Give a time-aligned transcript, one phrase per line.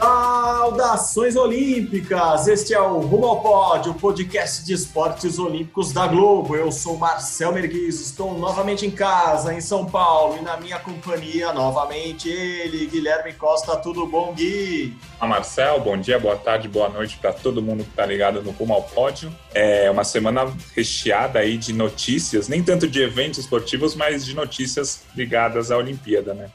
[0.00, 2.48] Saudações Olímpicas!
[2.48, 6.56] Este é o Rumo ao Pódio, o podcast de esportes olímpicos da Globo.
[6.56, 11.52] Eu sou Marcel Merguiz, estou novamente em casa, em São Paulo, e na minha companhia,
[11.52, 13.76] novamente, ele, Guilherme Costa.
[13.76, 14.96] Tudo bom, Gui?
[15.18, 15.78] Olá, Marcel.
[15.80, 18.82] Bom dia, boa tarde, boa noite para todo mundo que está ligado no Rumo ao
[18.82, 19.30] Pódio.
[19.52, 25.02] É uma semana recheada aí de notícias, nem tanto de eventos esportivos, mas de notícias
[25.14, 26.50] ligadas à Olimpíada, né?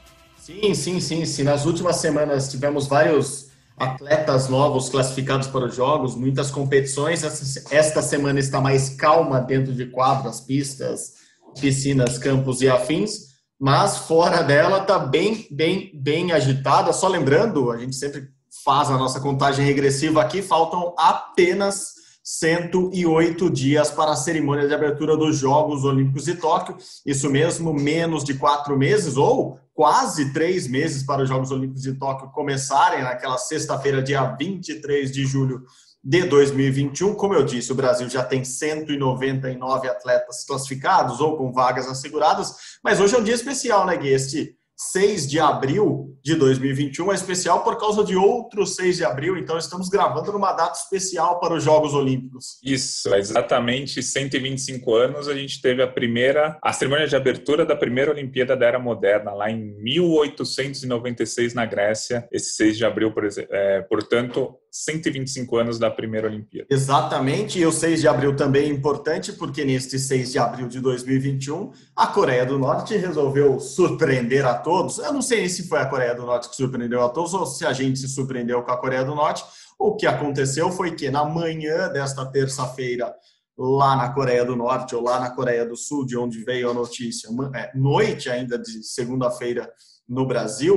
[0.46, 1.42] Sim, sim, sim, sim.
[1.42, 7.24] Nas últimas semanas tivemos vários atletas novos classificados para os jogos, muitas competições.
[7.68, 11.14] Esta semana está mais calma dentro de quadras, pistas,
[11.60, 13.22] piscinas, campos e afins,
[13.58, 16.92] mas fora dela está bem, bem, bem agitada.
[16.92, 18.28] Só lembrando, a gente sempre
[18.64, 21.92] faz a nossa contagem regressiva aqui, faltam apenas
[22.28, 26.76] 108 dias para a cerimônia de abertura dos Jogos Olímpicos de Tóquio.
[27.06, 31.94] Isso mesmo, menos de quatro meses, ou quase três meses para os Jogos Olímpicos de
[31.94, 35.62] Tóquio começarem naquela sexta-feira, dia 23 de julho
[36.02, 37.14] de 2021.
[37.14, 42.98] Como eu disse, o Brasil já tem 199 atletas classificados ou com vagas asseguradas, mas
[42.98, 44.08] hoje é um dia especial, né, Gui?
[44.08, 49.38] Este 6 de abril de 2021 é especial por causa de outro 6 de abril,
[49.38, 52.58] então estamos gravando numa data especial para os Jogos Olímpicos.
[52.64, 58.10] Isso, exatamente 125 anos a gente teve a primeira, a cerimônia de abertura da primeira
[58.10, 63.54] Olimpíada da Era Moderna, lá em 1896 na Grécia, esse 6 de abril, por exemplo,
[63.54, 66.68] é, portanto, 125 anos da primeira Olimpíada.
[66.70, 70.80] Exatamente, e o 6 de abril também é importante, porque neste 6 de abril de
[70.80, 74.98] 2021, a Coreia do Norte resolveu surpreender a todos.
[74.98, 77.64] Eu não sei se foi a Coreia do Norte que surpreendeu a todos ou se
[77.64, 79.44] a gente se surpreendeu com a Coreia do Norte.
[79.78, 83.14] O que aconteceu foi que na manhã desta terça-feira,
[83.56, 86.74] lá na Coreia do Norte ou lá na Coreia do Sul, de onde veio a
[86.74, 89.70] notícia, é, noite ainda de segunda-feira
[90.06, 90.76] no Brasil,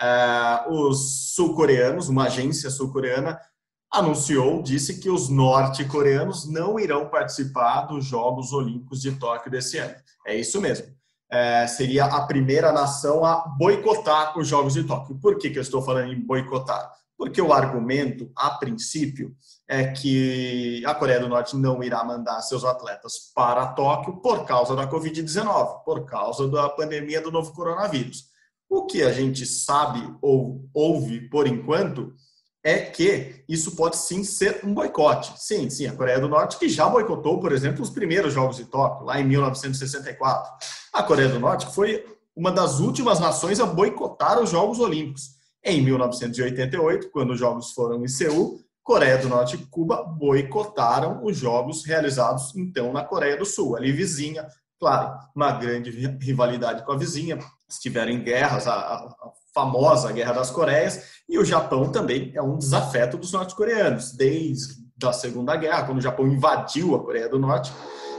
[0.00, 3.38] Uh, os sul-coreanos, uma agência sul-coreana,
[3.92, 9.94] anunciou, disse que os norte-coreanos não irão participar dos Jogos Olímpicos de Tóquio desse ano.
[10.26, 10.86] É isso mesmo.
[11.32, 15.18] É, seria a primeira nação a boicotar os Jogos de Tóquio.
[15.18, 16.92] Por que, que eu estou falando em boicotar?
[17.16, 19.34] Porque o argumento, a princípio,
[19.68, 24.74] é que a Coreia do Norte não irá mandar seus atletas para Tóquio por causa
[24.74, 28.29] da Covid-19, por causa da pandemia do novo coronavírus.
[28.70, 32.14] O que a gente sabe ou ouve por enquanto
[32.62, 35.32] é que isso pode sim ser um boicote.
[35.36, 38.66] Sim, sim, a Coreia do Norte que já boicotou, por exemplo, os primeiros Jogos de
[38.66, 40.52] Tóquio, lá em 1964.
[40.92, 42.04] A Coreia do Norte foi
[42.36, 45.30] uma das últimas nações a boicotar os Jogos Olímpicos.
[45.64, 51.36] Em 1988, quando os Jogos foram em Seul, Coreia do Norte e Cuba boicotaram os
[51.36, 54.46] Jogos realizados então na Coreia do Sul, ali vizinha,
[54.78, 57.38] claro, uma grande rivalidade com a vizinha,
[57.70, 62.56] estiveram em guerras, a, a, famosa Guerra das Coreias, e o Japão também é um
[62.56, 67.72] desafeto dos norte-coreanos, desde a Segunda Guerra, quando o Japão invadiu a Coreia do Norte.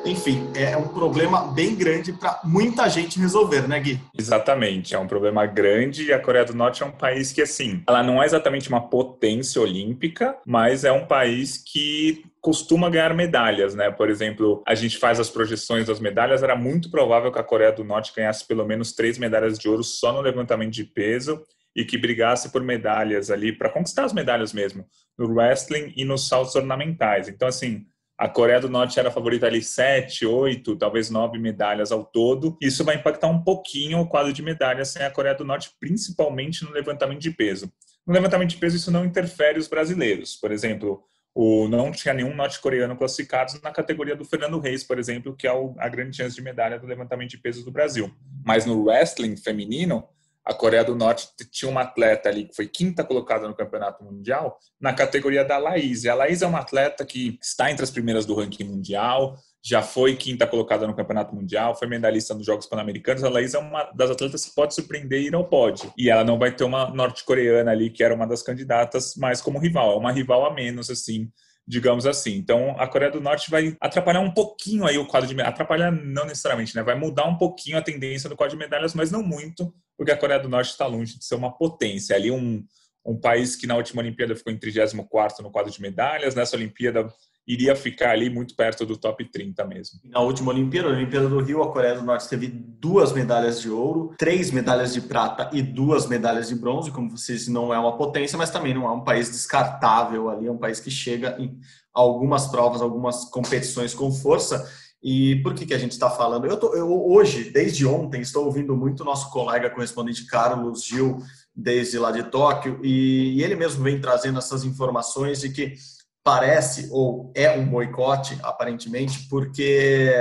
[0.03, 3.99] Enfim, é um problema bem grande para muita gente resolver, né, Gui?
[4.17, 7.83] Exatamente, é um problema grande e a Coreia do Norte é um país que, assim,
[7.87, 13.75] ela não é exatamente uma potência olímpica, mas é um país que costuma ganhar medalhas,
[13.75, 13.91] né?
[13.91, 17.71] Por exemplo, a gente faz as projeções das medalhas, era muito provável que a Coreia
[17.71, 21.41] do Norte ganhasse pelo menos três medalhas de ouro só no levantamento de peso
[21.75, 24.85] e que brigasse por medalhas ali para conquistar as medalhas mesmo
[25.17, 27.29] no wrestling e nos saltos ornamentais.
[27.29, 27.85] Então, assim,
[28.21, 32.55] a Coreia do Norte era favorita ali sete, oito, talvez nove medalhas ao todo.
[32.61, 36.63] Isso vai impactar um pouquinho o quadro de medalhas sem a Coreia do Norte, principalmente
[36.63, 37.73] no levantamento de peso.
[38.05, 40.35] No levantamento de peso, isso não interfere os brasileiros.
[40.35, 45.35] Por exemplo, o, não tinha nenhum norte-coreano classificado na categoria do Fernando Reis, por exemplo,
[45.35, 48.13] que é o, a grande chance de medalha do levantamento de peso do Brasil.
[48.45, 50.07] Mas no wrestling feminino,
[50.45, 54.57] a Coreia do Norte tinha uma atleta ali que foi quinta colocada no campeonato mundial
[54.79, 56.03] na categoria da Laís.
[56.03, 59.83] E a Laís é uma atleta que está entre as primeiras do ranking mundial, já
[59.83, 63.23] foi quinta colocada no campeonato mundial, foi medalhista nos Jogos Pan-Americanos.
[63.23, 65.93] A Laís é uma das atletas que pode surpreender e ao pódio.
[65.95, 69.59] E ela não vai ter uma norte-coreana ali, que era uma das candidatas, mas como
[69.59, 69.93] rival.
[69.93, 71.31] É uma rival a menos, assim,
[71.71, 72.35] digamos assim.
[72.35, 75.53] Então, a Coreia do Norte vai atrapalhar um pouquinho aí o quadro de medalhas.
[75.53, 76.83] Atrapalhar não necessariamente, né?
[76.83, 80.17] Vai mudar um pouquinho a tendência do quadro de medalhas, mas não muito, porque a
[80.17, 82.13] Coreia do Norte está longe de ser uma potência.
[82.13, 82.61] Ali um,
[83.05, 87.07] um país que na última Olimpíada ficou em 34 no quadro de medalhas, nessa Olimpíada
[87.47, 89.99] iria ficar ali muito perto do top 30 mesmo.
[90.05, 93.69] Na última Olimpíada, a Olimpíada do Rio, a Coreia do Norte teve duas medalhas de
[93.69, 96.91] ouro, três medalhas de prata e duas medalhas de bronze.
[96.91, 100.47] Como você disse, não é uma potência, mas também não é um país descartável ali,
[100.47, 101.59] é um país que chega em
[101.93, 104.69] algumas provas, algumas competições com força.
[105.03, 106.45] E por que, que a gente está falando?
[106.45, 111.17] Eu, tô, eu hoje, desde ontem, estou ouvindo muito nosso colega correspondente Carlos Gil,
[111.55, 115.73] desde lá de Tóquio, e, e ele mesmo vem trazendo essas informações de que
[116.23, 120.13] parece ou é um boicote, aparentemente, porque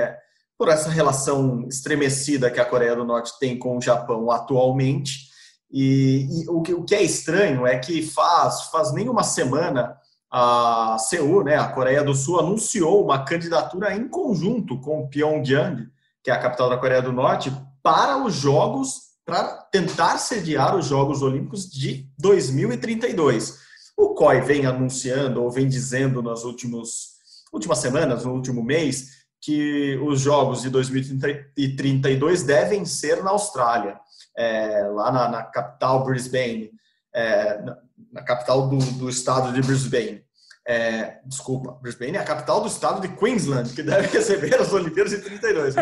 [0.58, 5.30] por essa relação estremecida que a Coreia do Norte tem com o Japão atualmente.
[5.70, 9.96] E, e o, que, o que é estranho é que faz, faz nem uma semana
[10.30, 15.88] a Seul, né, a Coreia do Sul, anunciou uma candidatura em conjunto com Pyongyang,
[16.22, 17.52] que é a capital da Coreia do Norte,
[17.82, 23.58] para os Jogos, para tentar sediar os Jogos Olímpicos de 2032.
[24.00, 27.10] O COI vem anunciando ou vem dizendo nas últimos,
[27.52, 34.00] últimas semanas, no último mês, que os Jogos de 2032 devem ser na Austrália,
[34.34, 36.70] é, lá na, na, capital Brisbane,
[37.12, 37.78] é, na,
[38.10, 40.24] na, capital do, do, estado de Brisbane.
[40.66, 45.10] É, desculpa, Brisbane é a capital do estado de Queensland, que deve receber as Olimpíadas
[45.12, 45.74] de 32.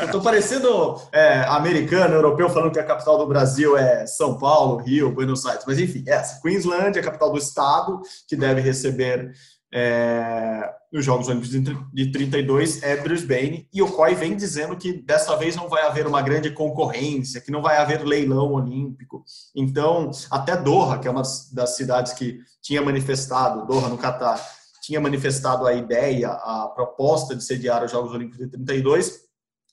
[0.00, 5.12] Estou parecendo é, americano, europeu, falando que a capital do Brasil é São Paulo, Rio,
[5.12, 5.64] Buenos Aires.
[5.66, 6.40] Mas enfim, essa.
[6.40, 9.32] Queensland é a capital do estado que deve receber
[9.76, 11.50] é, os Jogos Olímpicos
[11.92, 16.06] de 32 é Brisbane, e o COI vem dizendo que dessa vez não vai haver
[16.06, 19.24] uma grande concorrência, que não vai haver leilão olímpico.
[19.52, 24.40] Então, até Doha, que é uma das cidades que tinha manifestado, Doha no Catar,
[24.80, 29.24] tinha manifestado a ideia, a proposta de sediar os Jogos Olímpicos de 32,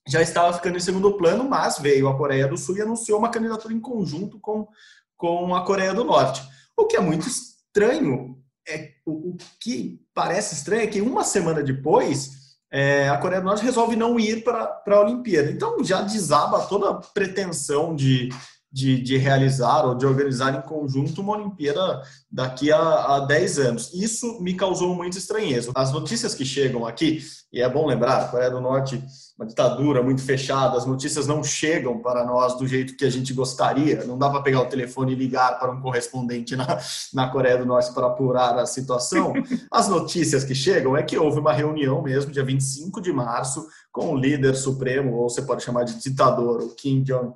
[0.07, 3.29] já estava ficando em segundo plano, mas veio a Coreia do Sul e anunciou uma
[3.29, 4.67] candidatura em conjunto com,
[5.15, 6.41] com a Coreia do Norte.
[6.75, 11.63] O que é muito estranho é, o, o, que parece estranho é que uma semana
[11.63, 12.41] depois
[12.71, 15.51] é, a Coreia do Norte resolve não ir para a Olimpíada.
[15.51, 18.29] Então já desaba toda a pretensão de,
[18.71, 22.01] de, de, realizar ou de organizar em conjunto uma Olimpíada
[22.31, 23.93] daqui a, a 10 anos.
[23.93, 25.71] Isso me causou muita estranheza.
[25.75, 27.21] As notícias que chegam aqui,
[27.51, 29.03] e é bom lembrar, a Coreia do Norte
[29.41, 33.33] uma ditadura muito fechada, as notícias não chegam para nós do jeito que a gente
[33.33, 36.79] gostaria, não dá para pegar o telefone e ligar para um correspondente na,
[37.11, 39.33] na Coreia do Norte para apurar a situação.
[39.71, 44.13] As notícias que chegam é que houve uma reunião mesmo, dia 25 de março, com
[44.13, 47.33] o líder supremo, ou você pode chamar de ditador, o Kim Jong-un,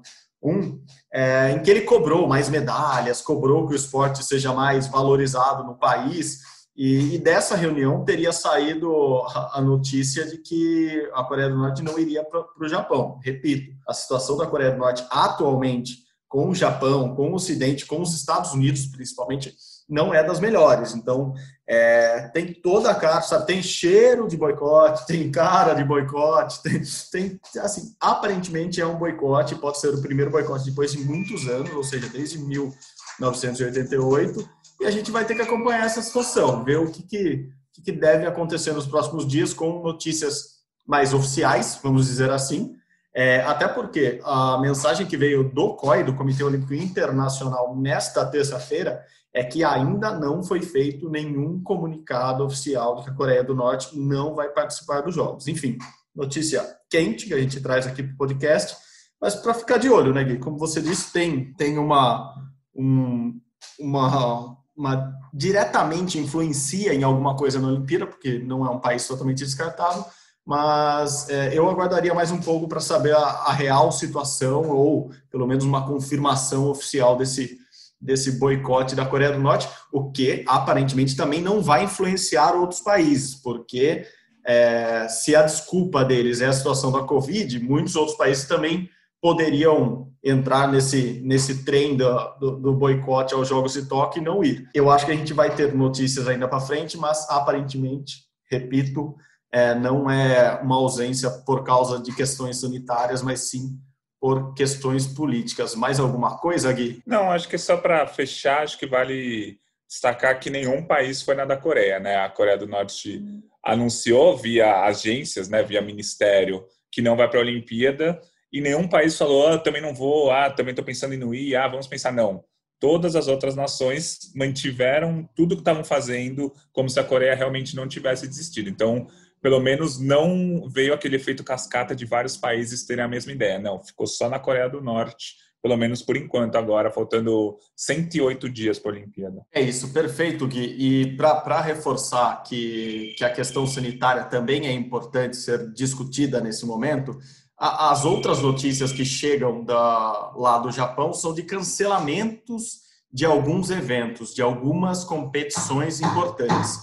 [1.14, 5.76] é, em que ele cobrou mais medalhas, cobrou que o esporte seja mais valorizado no
[5.76, 6.40] país,
[6.76, 9.22] e, e, dessa reunião teria saído
[9.54, 13.18] a, notícia de que a Coreia do Norte não iria para o Japão.
[13.24, 18.02] Repito, a situação da Coreia do Norte atualmente com o Japão, com o Ocidente, com
[18.02, 19.56] os Estados Unidos principalmente,
[19.88, 20.94] não é das melhores.
[20.94, 21.34] Então,
[21.68, 23.48] é, tem toda a cara, sabe?
[23.48, 29.56] Tem cheiro de boicote, tem cara de boicote, tem, tem, assim, aparentemente é um boicote,
[29.56, 34.48] pode ser o primeiro boicote depois de muitos anos, ou seja, desde 1988
[34.80, 37.50] e a gente vai ter que acompanhar essa situação, ver o que, que,
[37.84, 42.76] que deve acontecer nos próximos dias com notícias mais oficiais, vamos dizer assim.
[43.14, 49.02] É, até porque a mensagem que veio do COI, do Comitê Olímpico Internacional, nesta terça-feira,
[49.36, 54.00] é que ainda não foi feito nenhum comunicado oficial de que a Coreia do Norte
[54.00, 55.50] não vai participar dos Jogos.
[55.50, 55.78] Enfim,
[56.16, 58.78] notícia quente que a gente traz aqui para o podcast,
[59.22, 60.40] mas para ficar de olho, né, Gui?
[60.40, 62.34] Como você disse, tem, tem uma,
[62.74, 63.38] um,
[63.78, 69.44] uma uma, diretamente influencia em alguma coisa na Olimpíada, porque não é um país totalmente
[69.44, 70.06] descartável,
[70.46, 75.48] mas é, eu aguardaria mais um pouco para saber a, a, real situação ou pelo
[75.48, 77.58] menos uma confirmação oficial desse,
[78.00, 83.36] desse boicote da Coreia do Norte, o que aparentemente também não vai influenciar outros países,
[83.36, 84.06] porque
[84.46, 88.90] é, se a desculpa deles é a situação da Covid, muitos outros países também
[89.22, 94.44] poderiam entrar nesse, nesse trem do, do, do boicote aos Jogos de Tóquio e não
[94.44, 94.70] ir.
[94.74, 99.16] Eu acho que a gente vai ter notícias ainda para frente, mas aparentemente, repito,
[99.52, 103.80] é, não é uma ausência por causa de questões sanitárias, mas sim
[104.26, 105.76] por questões políticas.
[105.76, 107.00] Mais alguma coisa, Gui?
[107.06, 111.46] Não, acho que só para fechar, acho que vale destacar que nenhum país foi na
[111.46, 112.16] da Coreia, né?
[112.16, 113.24] A Coreia do Norte
[113.64, 118.20] anunciou via agências, né, via ministério, que não vai para a Olimpíada
[118.52, 121.56] e nenhum país falou, ah, também não vou, ah, também estou pensando em não ir,
[121.56, 122.44] ah, vamos pensar, não.
[122.80, 127.88] Todas as outras nações mantiveram tudo que estavam fazendo como se a Coreia realmente não
[127.88, 128.72] tivesse desistido.
[128.72, 129.06] Então,
[129.46, 133.60] pelo menos não veio aquele efeito cascata de vários países terem a mesma ideia.
[133.60, 138.80] Não, ficou só na Coreia do Norte pelo menos por enquanto, agora, faltando 108 dias
[138.80, 139.46] para a Olimpíada.
[139.52, 140.76] É isso, perfeito, Gui.
[140.78, 147.18] E para reforçar que, que a questão sanitária também é importante ser discutida nesse momento,
[147.56, 152.80] a, as outras notícias que chegam da, lá do Japão são de cancelamentos
[153.12, 156.80] de alguns eventos, de algumas competições importantes.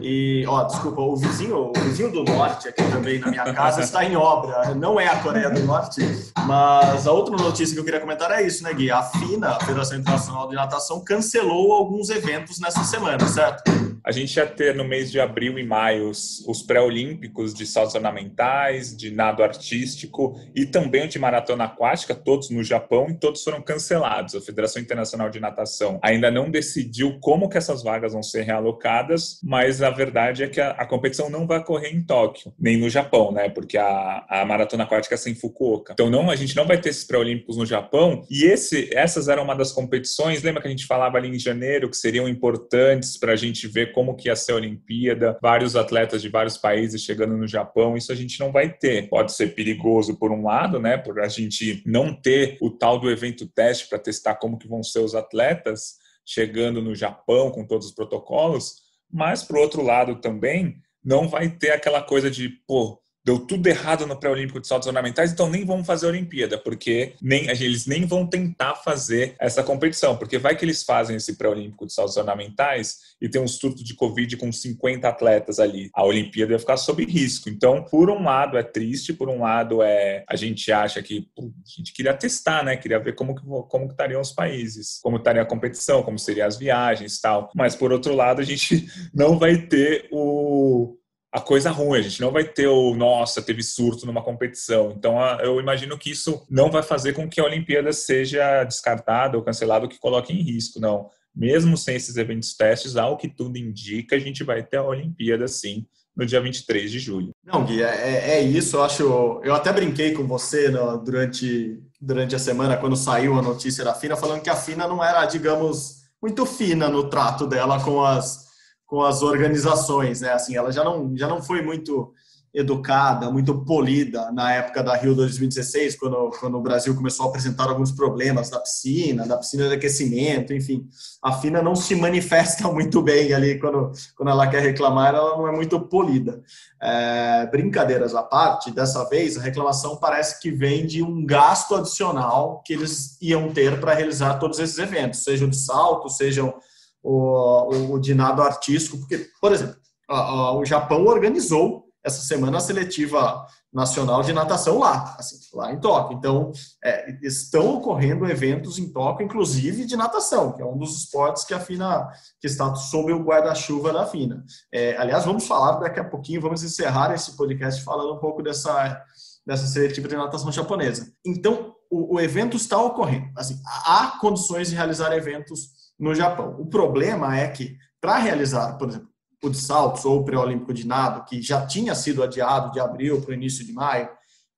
[0.00, 4.04] E, ó, desculpa, o vizinho, o vizinho do norte aqui também na minha casa está
[4.04, 4.74] em obra.
[4.74, 6.00] Não é a Coreia do Norte,
[6.46, 8.90] mas a outra notícia que eu queria comentar é isso, né, Gui?
[8.90, 13.62] A FINA, a Federação Internacional de Natação, cancelou alguns eventos nessa semana, certo?
[14.06, 17.96] A gente ia ter no mês de abril e maio os, os pré-olímpicos de saltos
[17.96, 23.60] ornamentais, de nado artístico e também de maratona aquática, todos no Japão, e todos foram
[23.60, 24.36] cancelados.
[24.36, 29.40] A Federação Internacional de Natação ainda não decidiu como que essas vagas vão ser realocadas,
[29.42, 32.88] mas a verdade é que a, a competição não vai ocorrer em Tóquio, nem no
[32.88, 33.48] Japão, né?
[33.48, 35.94] Porque a, a maratona aquática é em Fukuoka.
[35.94, 38.24] Então não, a gente não vai ter esses pré-olímpicos no Japão.
[38.30, 41.90] E esse, essas eram uma das competições, lembra que a gente falava ali em janeiro
[41.90, 46.20] que seriam importantes para a gente ver como que ia ser a Olimpíada, vários atletas
[46.20, 49.08] de vários países chegando no Japão, isso a gente não vai ter.
[49.08, 53.10] Pode ser perigoso por um lado, né, por a gente não ter o tal do
[53.10, 55.94] evento teste para testar como que vão ser os atletas
[56.26, 58.74] chegando no Japão com todos os protocolos,
[59.10, 64.06] mas por outro lado também não vai ter aquela coisa de, pô, deu tudo errado
[64.06, 68.06] no pré-olímpico de saltos ornamentais, então nem vão fazer a Olimpíada, porque nem, eles nem
[68.06, 73.16] vão tentar fazer essa competição, porque vai que eles fazem esse pré-olímpico de saltos ornamentais
[73.20, 75.90] e tem um surto de Covid com 50 atletas ali.
[75.92, 77.48] A Olimpíada vai ficar sob risco.
[77.48, 81.46] Então, por um lado é triste, por um lado é a gente acha que pô,
[81.46, 82.76] a gente queria testar, né?
[82.76, 86.56] Queria ver como que, como estariam os países, como estaria a competição, como seriam as
[86.56, 87.50] viagens tal.
[87.56, 90.95] Mas por outro lado, a gente não vai ter o
[91.36, 94.94] a coisa ruim, a gente não vai ter o nossa, teve surto numa competição.
[94.96, 99.44] Então, eu imagino que isso não vai fazer com que a Olimpíada seja descartada ou
[99.44, 101.10] cancelada, ou que coloque em risco, não.
[101.34, 105.46] Mesmo sem esses eventos testes, ao que tudo indica, a gente vai ter a Olimpíada
[105.46, 105.84] sim
[106.16, 107.32] no dia 23 de julho.
[107.44, 108.76] Não, Gui, é, é isso.
[108.76, 109.40] Eu acho.
[109.44, 113.92] Eu até brinquei com você no, durante, durante a semana, quando saiu a notícia da
[113.92, 118.45] FINA, falando que a FINA não era, digamos, muito fina no trato dela com as
[118.86, 120.32] com as organizações, né?
[120.32, 122.14] Assim, ela já não, já não foi muito
[122.56, 127.64] educada, muito polida na época da Rio 2016, quando, quando o Brasil começou a apresentar
[127.64, 130.88] alguns problemas da piscina, da piscina de aquecimento, enfim.
[131.22, 135.46] A FINA não se manifesta muito bem ali quando, quando ela quer reclamar, ela não
[135.46, 136.42] é muito polida.
[136.80, 142.62] É, brincadeiras à parte, dessa vez a reclamação parece que vem de um gasto adicional
[142.64, 146.54] que eles iam ter para realizar todos esses eventos, sejam de salto, sejam
[147.02, 149.76] o, o de nado artístico, porque, por exemplo,
[150.08, 155.72] a, a, o Japão organizou essa semana a seletiva nacional de natação lá, assim, lá
[155.72, 156.16] em Tóquio.
[156.16, 161.44] Então, é, estão ocorrendo eventos em Tóquio, inclusive de natação, que é um dos esportes
[161.44, 162.08] que a FINA,
[162.40, 164.44] que está sob o guarda-chuva da FINA.
[164.72, 169.02] É, aliás, vamos falar daqui a pouquinho, vamos encerrar esse podcast falando um pouco dessa,
[169.44, 171.12] dessa seletiva de natação japonesa.
[171.26, 173.28] Então, o, o evento está ocorrendo.
[173.36, 176.56] Assim, há condições de realizar eventos no Japão.
[176.58, 179.08] O problema é que, para realizar, por exemplo,
[179.42, 183.20] o de saltos ou o pré-olímpico de nado, que já tinha sido adiado de abril
[183.20, 184.08] para o início de maio,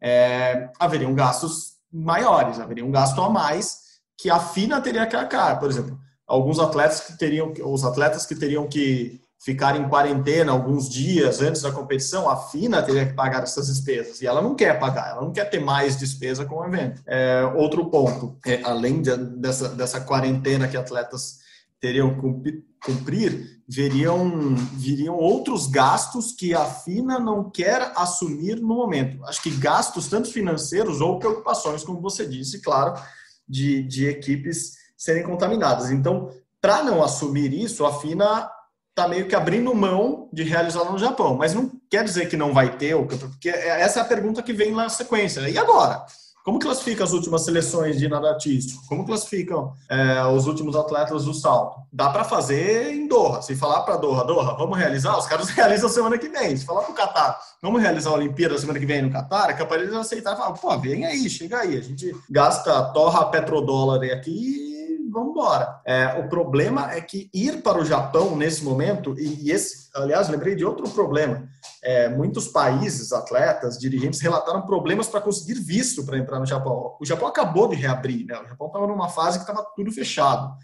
[0.01, 3.79] é, haveriam gastos maiores, haveria um gasto a mais
[4.17, 5.59] que a FINA teria que arcar.
[5.59, 10.89] Por exemplo, alguns atletas que teriam, os atletas que teriam que ficar em quarentena alguns
[10.89, 14.21] dias antes da competição, a FINA teria que pagar essas despesas.
[14.21, 17.03] E ela não quer pagar, ela não quer ter mais despesa com o evento.
[17.07, 21.39] É, outro ponto, é, além de, dessa, dessa quarentena que atletas
[21.81, 29.25] teriam que cumprir, viriam, viriam outros gastos que a FINA não quer assumir no momento.
[29.25, 33.01] Acho que gastos tanto financeiros ou preocupações, como você disse, claro,
[33.49, 35.93] de, de equipes serem contaminadas.
[35.93, 36.31] Então,
[36.61, 38.51] para não assumir isso, a FINA
[38.99, 41.37] está meio que abrindo mão de realizar no Japão.
[41.37, 44.53] Mas não quer dizer que não vai ter, porque é, essa é a pergunta que
[44.53, 45.49] vem na sequência.
[45.49, 46.05] E agora?
[46.45, 48.83] Como classifica as últimas seleções de nada artístico?
[48.89, 51.83] Como classificam é, os últimos atletas do salto?
[51.93, 53.43] Dá para fazer em Doha.
[53.43, 55.17] Se falar para Doha, Doha, vamos realizar?
[55.19, 56.57] Os caras realizam semana que vem.
[56.57, 59.53] Se falar para o Qatar, vamos realizar a Olimpíada semana que vem no Qatar, é
[59.53, 61.77] capaz de aceitar e falar, pô, vem aí, chega aí.
[61.77, 64.78] A gente gasta, torra petrodólar aqui
[65.11, 65.81] vamos embora.
[65.87, 70.55] É, o problema é que ir para o Japão nesse momento, e, esse, aliás, lembrei
[70.55, 71.49] de outro problema.
[71.83, 76.97] É, muitos países, atletas, dirigentes relataram problemas para conseguir visto para entrar no Japão.
[77.01, 78.41] O Japão acabou de reabrir, né?
[78.41, 80.55] O Japão estava numa fase que estava tudo fechado.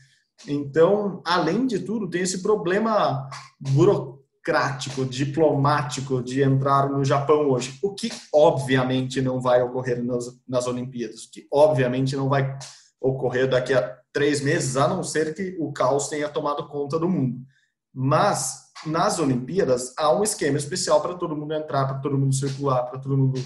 [0.47, 7.95] Então, além de tudo, tem esse problema burocrático, diplomático de entrar no Japão hoje, o
[7.95, 12.57] que obviamente não vai ocorrer nas, nas Olimpíadas, o que obviamente não vai
[13.01, 17.09] ocorrer daqui a três meses, a não ser que o caos tenha tomado conta do
[17.09, 17.41] mundo.
[17.93, 22.85] Mas nas Olimpíadas há um esquema especial para todo mundo entrar, para todo mundo circular,
[22.85, 23.43] para todo mundo,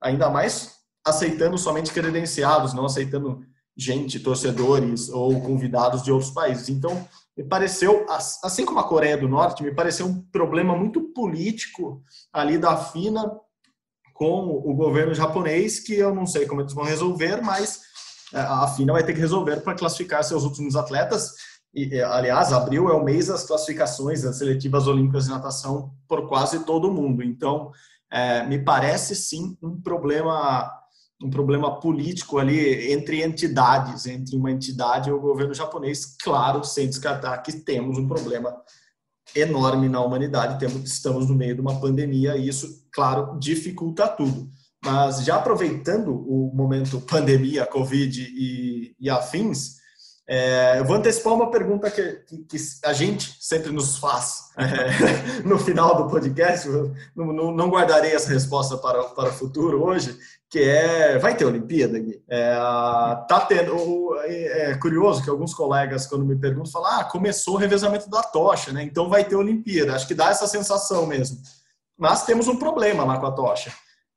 [0.00, 3.40] ainda mais aceitando somente credenciados, não aceitando
[3.76, 6.68] gente, torcedores ou convidados de outros países.
[6.68, 12.02] Então, me pareceu, assim como a Coreia do Norte, me pareceu um problema muito político
[12.32, 13.28] ali da FINA
[14.12, 17.82] com o governo japonês, que eu não sei como eles vão resolver, mas
[18.34, 21.32] a FINA vai ter que resolver para classificar seus últimos atletas.
[21.72, 26.60] E, aliás, abril é o mês das classificações das seletivas olímpicas de natação por quase
[26.64, 27.22] todo mundo.
[27.22, 27.72] Então,
[28.10, 30.70] é, me parece sim um problema
[31.22, 36.86] um problema político ali entre entidades, entre uma entidade e o governo japonês, claro, sem
[36.86, 38.54] descartar que temos um problema
[39.34, 44.50] enorme na humanidade, temos, estamos no meio de uma pandemia e isso, claro, dificulta tudo.
[44.84, 49.76] Mas já aproveitando o momento pandemia, Covid e, e afins,
[50.26, 55.40] é, eu vou antecipar uma pergunta que, que, que, a gente sempre nos faz é,
[55.46, 56.68] no final do podcast.
[57.14, 61.44] Não, não, não, guardarei essa resposta para, para o futuro hoje, que é vai ter
[61.44, 62.22] Olimpíada, Gui?
[62.28, 62.54] É,
[63.28, 64.14] tá tendo.
[64.24, 68.22] É, é curioso que alguns colegas, quando me perguntam, falam: ah, começou o revezamento da
[68.22, 68.82] tocha, né?
[68.82, 69.94] Então vai ter Olimpíada.
[69.94, 71.38] Acho que dá essa sensação mesmo.
[71.98, 73.72] Mas temos um problema lá com a tocha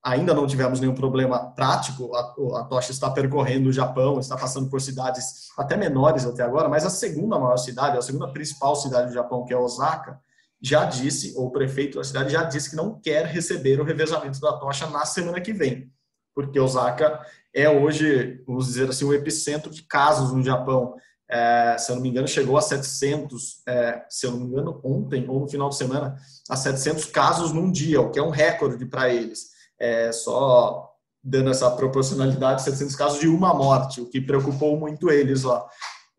[0.07, 2.15] ainda não tivemos nenhum problema prático.
[2.15, 6.69] A, a tocha está percorrendo o Japão, está passando por cidades até menores até agora,
[6.69, 10.19] mas a segunda maior cidade, a segunda principal cidade do Japão, que é Osaka,
[10.61, 14.39] já disse, ou o prefeito da cidade já disse que não quer receber o revezamento
[14.39, 15.91] da tocha na semana que vem,
[16.33, 17.21] porque Osaka
[17.53, 20.95] é hoje, vamos dizer assim, o epicentro de casos no Japão.
[21.29, 24.79] É, se eu não me engano, chegou a 700, é, se eu não me engano,
[24.81, 26.15] ontem ou no final de semana,
[26.49, 30.91] a 700 casos num dia, o que é um recorde para eles é, só
[31.23, 35.67] dando essa proporcionalidade, 700 casos de uma morte, o que preocupou muito eles lá.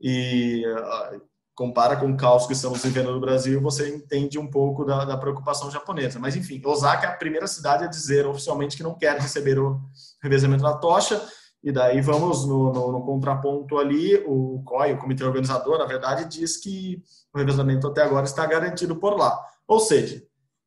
[0.00, 1.20] E uh,
[1.54, 5.16] compara com o caos que estamos vivendo no Brasil, você entende um pouco da, da,
[5.16, 6.18] preocupação japonesa.
[6.18, 9.80] Mas, enfim, Osaka é a primeira cidade a dizer oficialmente que não quer receber o
[10.22, 11.20] revezamento da tocha,
[11.62, 16.26] e daí vamos no, no, no contraponto ali, o COI, o comitê organizador, na verdade,
[16.26, 17.02] diz que
[17.34, 19.36] o revezamento até agora está garantido por lá.
[19.66, 20.22] Ou seja,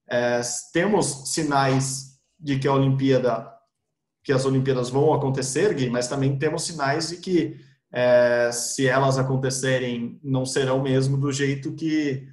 [0.10, 0.42] é,
[0.74, 2.11] temos sinais
[2.42, 3.52] de que a Olimpíada,
[4.24, 7.58] que as Olimpíadas vão acontecer, Gui, mas também temos sinais de que
[7.94, 12.28] é, se elas acontecerem, não serão mesmo do jeito que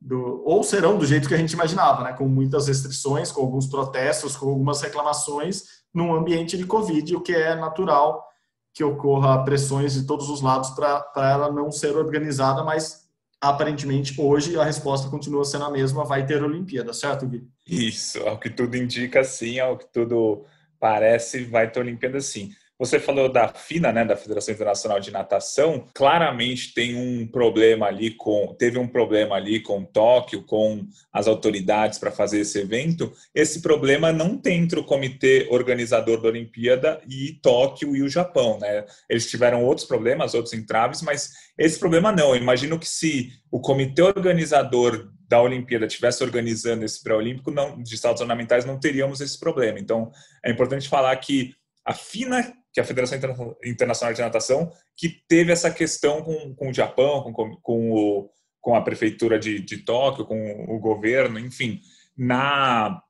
[0.00, 2.12] do, ou serão do jeito que a gente imaginava, né?
[2.12, 5.62] com muitas restrições, com alguns protestos, com algumas reclamações,
[5.94, 8.26] num ambiente de Covid, o que é natural
[8.74, 13.01] que ocorra pressões de todos os lados para ela não ser organizada, mas
[13.42, 17.44] aparentemente hoje a resposta continua sendo a mesma, vai ter Olimpíada, certo, Gui?
[17.66, 20.44] Isso, ao que tudo indica sim, ao que tudo
[20.78, 22.50] parece, vai ter Olimpíada sim.
[22.82, 28.10] Você falou da FINA, né, da Federação Internacional de Natação, claramente tem um problema ali
[28.10, 33.12] com, teve um problema ali com Tóquio, com as autoridades para fazer esse evento.
[33.32, 38.58] Esse problema não tem entre o comitê organizador da Olimpíada e Tóquio e o Japão,
[38.58, 38.84] né?
[39.08, 42.34] Eles tiveram outros problemas, outros entraves, mas esse problema não.
[42.34, 48.22] Eu imagino que se o comitê organizador da Olimpíada tivesse organizando esse pré-olímpico de saltos
[48.22, 49.78] ornamentais, não teríamos esse problema.
[49.78, 50.10] Então,
[50.44, 53.18] é importante falar que a FINA que é a Federação
[53.64, 58.30] Internacional de Natação, que teve essa questão com, com o Japão, com, com, o,
[58.60, 61.80] com a prefeitura de, de Tóquio, com o governo, enfim.
[62.16, 63.02] Na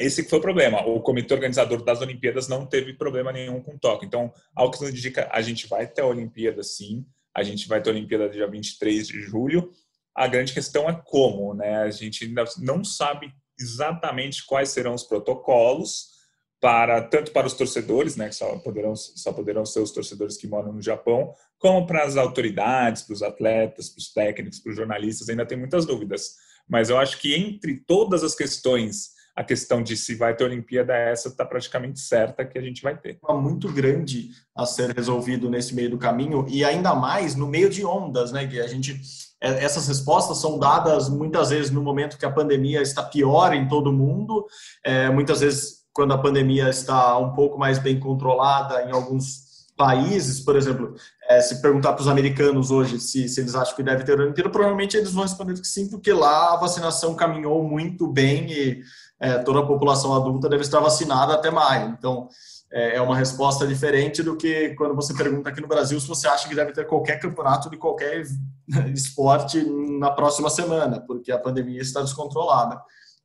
[0.00, 0.80] esse foi o problema.
[0.86, 4.06] O comitê organizador das Olimpíadas não teve problema nenhum com Tóquio.
[4.06, 7.82] Então, ao que nos indica, a gente vai ter a Olimpíada sim, a gente vai
[7.82, 9.70] ter a Olimpíada dia 23 de julho.
[10.14, 11.82] A grande questão é como, né?
[11.82, 16.19] A gente ainda não sabe exatamente quais serão os protocolos,
[16.60, 20.46] para tanto para os torcedores, né, que só poderão, só poderão ser os torcedores que
[20.46, 24.76] moram no Japão, como para as autoridades, para os atletas, para os técnicos, para os
[24.76, 26.36] jornalistas, ainda tem muitas dúvidas.
[26.68, 30.94] Mas eu acho que entre todas as questões, a questão de se vai ter Olimpíada,
[30.94, 33.18] essa está praticamente certa que a gente vai ter.
[33.30, 37.84] Muito grande a ser resolvido nesse meio do caminho e ainda mais no meio de
[37.84, 38.46] ondas, né?
[38.46, 39.00] Que a gente
[39.42, 43.66] é, essas respostas são dadas muitas vezes no momento que a pandemia está pior em
[43.66, 44.46] todo mundo,
[44.84, 50.40] é, muitas vezes quando a pandemia está um pouco mais bem controlada em alguns países,
[50.40, 50.94] por exemplo,
[51.28, 54.48] é, se perguntar para os americanos hoje se, se, eles acham que deve ter Olimpíada,
[54.48, 58.82] provavelmente eles vão responder que sim, porque lá a vacinação caminhou muito bem e
[59.20, 61.94] é, toda a população adulta deve estar vacinada até maio.
[61.98, 62.28] Então,
[62.72, 66.26] é, é uma resposta diferente do que quando você pergunta aqui no Brasil se você
[66.26, 68.24] acha que deve ter qualquer campeonato de qualquer
[68.94, 69.62] esporte
[69.98, 72.80] na próxima semana, porque a pandemia está descontrolada.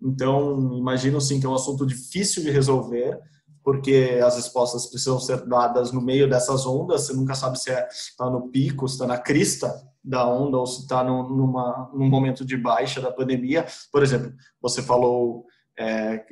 [0.06, 3.20] Então, imagino sim que é um assunto difícil de resolver.
[3.64, 7.02] porque as respostas precisam ser dadas no meio dessas ondas.
[7.02, 10.58] Você nunca sabe se está é, tá no pico, se está na crista da onda
[10.58, 13.66] ou se está num momento de baixa da pandemia.
[13.92, 16.24] Por exemplo, você falou é,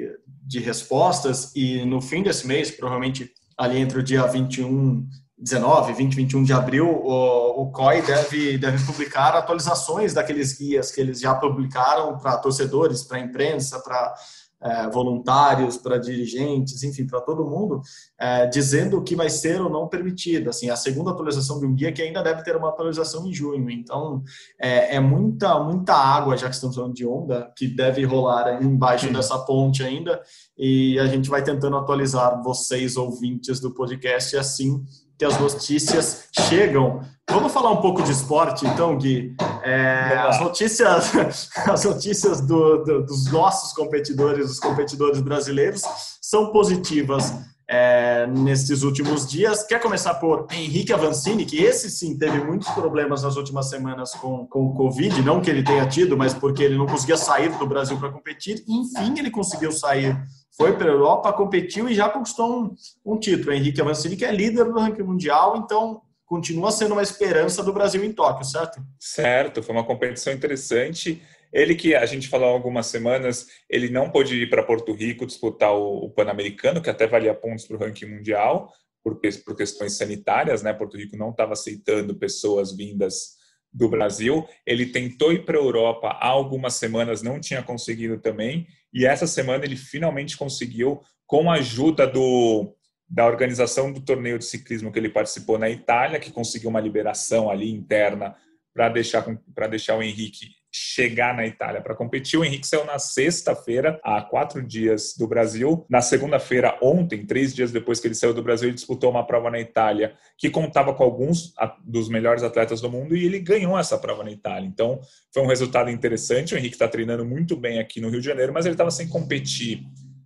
[0.46, 5.08] de respostas e no fim desse mês, provavelmente ali entre o dia 21
[5.44, 11.02] 19, 20, 21 de abril, o, o COI deve, deve publicar atualizações daqueles guias que
[11.02, 14.16] eles já publicaram para torcedores, para imprensa, para
[14.64, 17.82] é, voluntários, para dirigentes, enfim, para todo mundo,
[18.18, 20.50] é, dizendo o que vai ser ou não permitido.
[20.50, 23.70] Assim, a segunda atualização de um guia que ainda deve ter uma atualização em junho.
[23.70, 24.24] Então,
[24.58, 29.08] é, é muita, muita água, já que estamos falando de onda, que deve rolar embaixo
[29.08, 29.14] Sim.
[29.14, 30.22] dessa ponte ainda.
[30.58, 34.82] E a gente vai tentando atualizar vocês, ouvintes do podcast, assim
[35.18, 37.02] que as notícias chegam.
[37.30, 39.36] Vamos falar um pouco de esporte, então, Gui.
[39.64, 41.12] É, as notícias,
[41.68, 45.82] as notícias do, do, dos nossos competidores, dos competidores brasileiros,
[46.22, 47.34] são positivas
[47.74, 49.64] é, nesses últimos dias.
[49.64, 54.46] Quer começar por Henrique Avancini, que esse sim teve muitos problemas nas últimas semanas com,
[54.46, 57.66] com o Covid, não que ele tenha tido, mas porque ele não conseguia sair do
[57.66, 58.64] Brasil para competir.
[58.68, 60.16] Enfim, ele conseguiu sair
[60.56, 63.52] foi para a Europa, competiu e já conquistou um, um título.
[63.52, 68.04] Henrique Avancini, que é líder do ranking mundial, então continua sendo uma esperança do Brasil
[68.04, 68.80] em Tóquio, certo?
[69.00, 71.24] Certo, foi uma competição interessante.
[71.54, 75.26] Ele que a gente falou há algumas semanas, ele não pôde ir para Porto Rico
[75.26, 80.64] disputar o, Pan-Americano, que até valia pontos para o ranking mundial, por, por questões sanitárias,
[80.64, 80.74] né?
[80.74, 83.38] Porto Rico não estava aceitando pessoas vindas
[83.72, 84.48] do Brasil.
[84.66, 88.66] Ele tentou ir para a Europa há algumas semanas, não tinha conseguido também.
[88.92, 92.76] E essa semana ele finalmente conseguiu, com a ajuda do,
[93.08, 97.50] da organização do torneio de ciclismo que ele participou na Itália, que conseguiu uma liberação
[97.50, 98.36] ali interna
[98.74, 99.24] para deixar,
[99.70, 102.40] deixar o Henrique chegar na Itália para competir.
[102.40, 105.86] O Henrique saiu na sexta-feira, há quatro dias do Brasil.
[105.88, 109.52] Na segunda-feira, ontem, três dias depois que ele saiu do Brasil, ele disputou uma prova
[109.52, 113.98] na Itália que contava com alguns dos melhores atletas do mundo e ele ganhou essa
[113.98, 114.68] prova na Itália.
[114.68, 115.00] Então,
[115.32, 116.56] foi um resultado interessante.
[116.56, 119.08] O Henrique está treinando muito bem aqui no Rio de Janeiro, mas ele estava sem
[119.08, 119.84] competir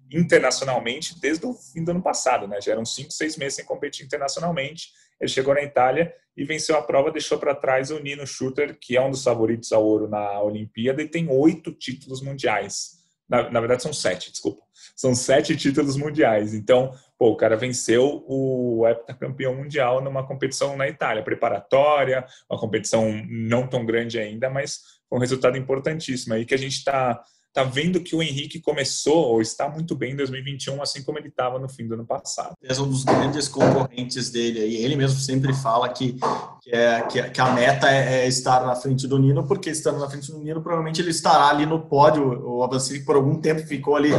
[0.10, 2.62] internacionalmente desde o fim do ano passado, né?
[2.62, 4.92] Já eram cinco, seis meses sem competir internacionalmente.
[5.20, 8.96] Ele chegou na Itália e venceu a prova, deixou para trás o Nino Schutter, que
[8.96, 12.98] é um dos favoritos ao ouro na Olimpíada e tem oito títulos mundiais.
[13.28, 14.64] Na, na, verdade, são sete, desculpa.
[14.96, 16.54] São sete títulos mundiais.
[16.54, 23.22] Então, pô, o cara venceu o heptacampeão mundial numa competição na Itália, preparatória, uma competição
[23.28, 24.80] não tão grande ainda, mas
[25.12, 27.22] um resultado importantíssimo aí que a gente está
[27.54, 31.30] tá vendo que o Henrique começou ou está muito bem em 2021, assim como ele
[31.30, 32.54] estava no fim do ano passado.
[32.62, 36.20] É um dos grandes concorrentes dele e ele mesmo sempre fala que,
[36.62, 40.10] que, é, que, a meta é, é, estar na frente do Nino, porque estando na
[40.10, 42.46] frente do Nino, provavelmente ele estará ali no pódio.
[42.48, 44.12] O Avancini por algum tempo ficou ali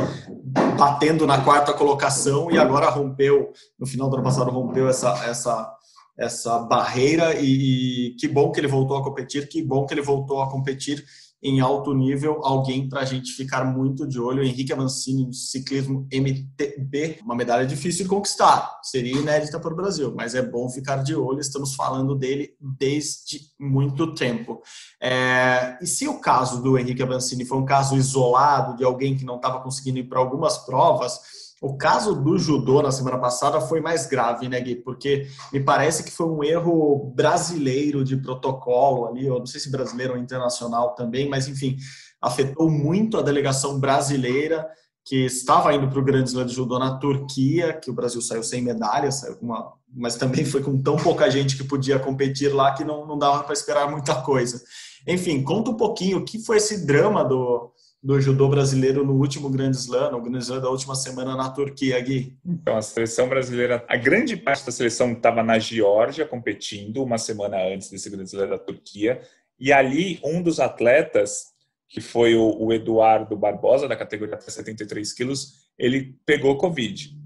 [0.76, 5.78] batendo na quarta colocação e agora rompeu, no final do ano passado, rompeu essa, essa
[6.18, 10.02] essa barreira e, e que bom que ele voltou a competir, que bom que ele
[10.02, 11.04] voltou a competir
[11.42, 14.42] em alto nível, alguém para a gente ficar muito de olho.
[14.42, 20.12] Henrique Avancini no ciclismo MTB, uma medalha difícil de conquistar, seria inédita para o Brasil,
[20.16, 21.40] mas é bom ficar de olho.
[21.40, 24.60] Estamos falando dele desde muito tempo.
[25.00, 25.78] É...
[25.80, 29.36] e se o caso do Henrique Avancini foi um caso isolado de alguém que não
[29.36, 31.20] estava conseguindo ir para algumas provas,
[31.60, 34.76] o caso do judô na semana passada foi mais grave, né, Gui?
[34.76, 39.70] Porque me parece que foi um erro brasileiro de protocolo ali, eu não sei se
[39.70, 41.76] brasileiro ou internacional também, mas enfim,
[42.20, 44.68] afetou muito a delegação brasileira
[45.04, 48.42] que estava indo para o Grande Slam de Judô na Turquia, que o Brasil saiu
[48.42, 52.54] sem medalha, saiu com uma, mas também foi com tão pouca gente que podia competir
[52.54, 54.62] lá que não, não dava para esperar muita coisa.
[55.06, 59.50] Enfim, conta um pouquinho o que foi esse drama do, do judô brasileiro no último
[59.50, 62.38] Grande Slam, no Grande Slam da última semana na Turquia, Gui?
[62.44, 67.56] Então, a seleção brasileira, a grande parte da seleção estava na Geórgia competindo uma semana
[67.62, 69.20] antes desse Grande Slam da Turquia,
[69.58, 71.46] e ali um dos atletas,
[71.88, 77.16] que foi o, o Eduardo Barbosa, da categoria até 73 quilos, ele pegou Covid.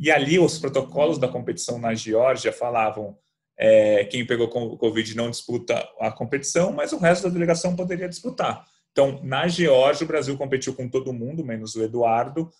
[0.00, 3.16] E ali os protocolos da competição na Geórgia falavam
[3.58, 8.64] é, quem pegou Covid não disputa a competição, mas o resto da delegação poderia disputar.
[8.92, 12.50] Então, na Geórgia, o Brasil competiu com todo mundo, menos o Eduardo,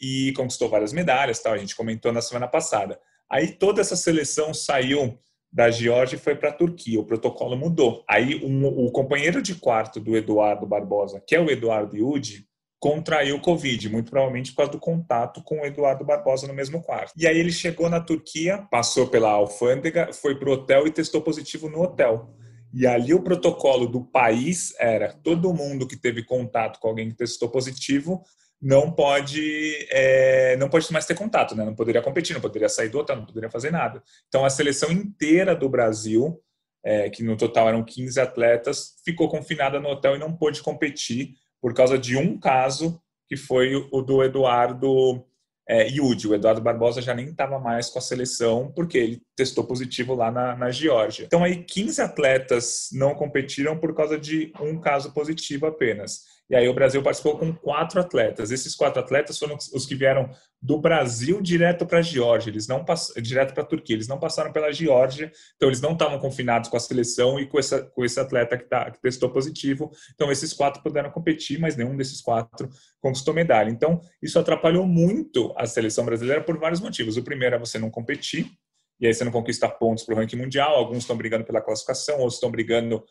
[0.00, 1.52] e conquistou várias medalhas, tal.
[1.52, 2.98] A gente comentou na semana passada.
[3.30, 5.18] Aí toda essa seleção saiu
[5.52, 6.98] da Geórgia e foi para a Turquia.
[6.98, 8.02] O protocolo mudou.
[8.08, 12.46] Aí um, o companheiro de quarto do Eduardo Barbosa, que é o Eduardo Iudi,
[12.80, 17.12] contraiu Covid, muito provavelmente por causa do contato com o Eduardo Barbosa no mesmo quarto.
[17.16, 21.22] E aí ele chegou na Turquia, passou pela alfândega, foi para o hotel e testou
[21.22, 22.34] positivo no hotel.
[22.72, 27.16] E ali o protocolo do país era todo mundo que teve contato com alguém que
[27.16, 28.22] testou positivo
[28.62, 31.64] não pode é, não pode mais ter contato, né?
[31.64, 34.00] Não poderia competir, não poderia sair do hotel, não poderia fazer nada.
[34.28, 36.40] Então a seleção inteira do Brasil,
[36.84, 41.34] é, que no total eram 15 atletas, ficou confinada no hotel e não pôde competir
[41.60, 45.24] por causa de um caso que foi o do Eduardo
[45.68, 46.28] é, Yudi.
[46.28, 50.30] O Eduardo Barbosa já nem estava mais com a seleção porque ele testou positivo lá
[50.30, 51.24] na, na Geórgia.
[51.24, 56.20] Então aí 15 atletas não competiram por causa de um caso positivo apenas.
[56.52, 58.50] E aí o Brasil participou com quatro atletas.
[58.50, 60.28] Esses quatro atletas foram os que vieram
[60.60, 62.84] do Brasil direto para a Geórgia, eles não
[63.22, 66.76] direto para a Turquia, eles não passaram pela Geórgia, então eles não estavam confinados com
[66.76, 69.90] a seleção e com, essa, com esse atleta que, tá, que testou positivo.
[70.14, 72.68] Então esses quatro puderam competir, mas nenhum desses quatro
[73.00, 73.70] conquistou medalha.
[73.70, 77.16] Então isso atrapalhou muito a seleção brasileira por vários motivos.
[77.16, 78.46] O primeiro é você não competir,
[79.02, 80.76] e aí você não conquista pontos para o ranking mundial.
[80.76, 83.02] Alguns estão brigando pela classificação, outros estão brigando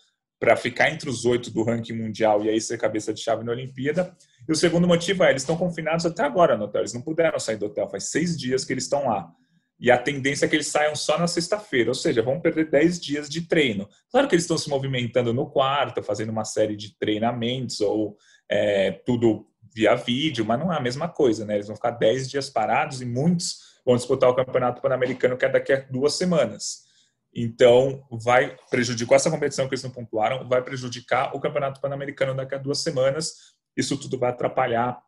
[0.41, 3.51] para ficar entre os oito do ranking mundial e aí ser cabeça de chave na
[3.51, 4.12] Olimpíada.
[4.49, 7.38] E o segundo motivo é, eles estão confinados até agora no hotel, eles não puderam
[7.38, 9.32] sair do hotel, faz seis dias que eles estão lá.
[9.80, 12.99] E a tendência é que eles saiam só na sexta-feira, ou seja, vão perder dez
[12.99, 13.88] dias de treino.
[14.10, 18.17] Claro que eles estão se movimentando no quarto, fazendo uma série de treinamentos ou
[18.49, 21.54] é, tudo via vídeo, mas não é a mesma coisa, né?
[21.54, 25.49] Eles vão ficar dez dias parados e muitos vão disputar o Campeonato Pan-Americano, que é
[25.49, 26.89] daqui a duas semanas.
[27.33, 32.55] Então, vai prejudicar essa competição que eles não pontuaram, vai prejudicar o Campeonato Pan-Americano daqui
[32.55, 33.53] a duas semanas.
[33.75, 35.01] Isso tudo vai atrapalhar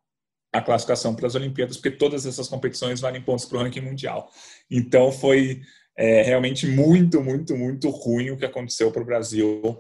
[0.53, 4.31] a classificação para as Olimpíadas, porque todas essas competições valem pontos para o ranking mundial.
[4.69, 5.62] Então, foi
[5.97, 9.79] é, realmente muito, muito, muito ruim o que aconteceu para o Brasil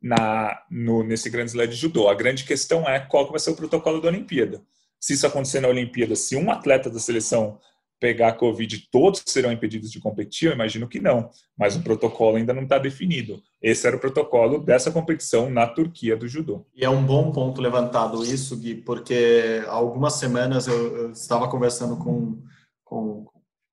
[0.00, 2.08] na, no, nesse Grande Slam de Judô.
[2.08, 4.62] A grande questão é qual vai ser o protocolo da Olimpíada.
[4.98, 7.58] Se isso acontecer na Olimpíada, se um atleta da seleção
[8.02, 10.48] pegar a Covid, todos serão impedidos de competir?
[10.48, 13.40] Eu imagino que não, mas o protocolo ainda não está definido.
[13.62, 16.66] Esse era o protocolo dessa competição na Turquia do judô.
[16.74, 21.96] E é um bom ponto levantado isso, Gui, porque algumas semanas eu, eu estava conversando
[21.96, 22.42] com,
[22.82, 23.24] com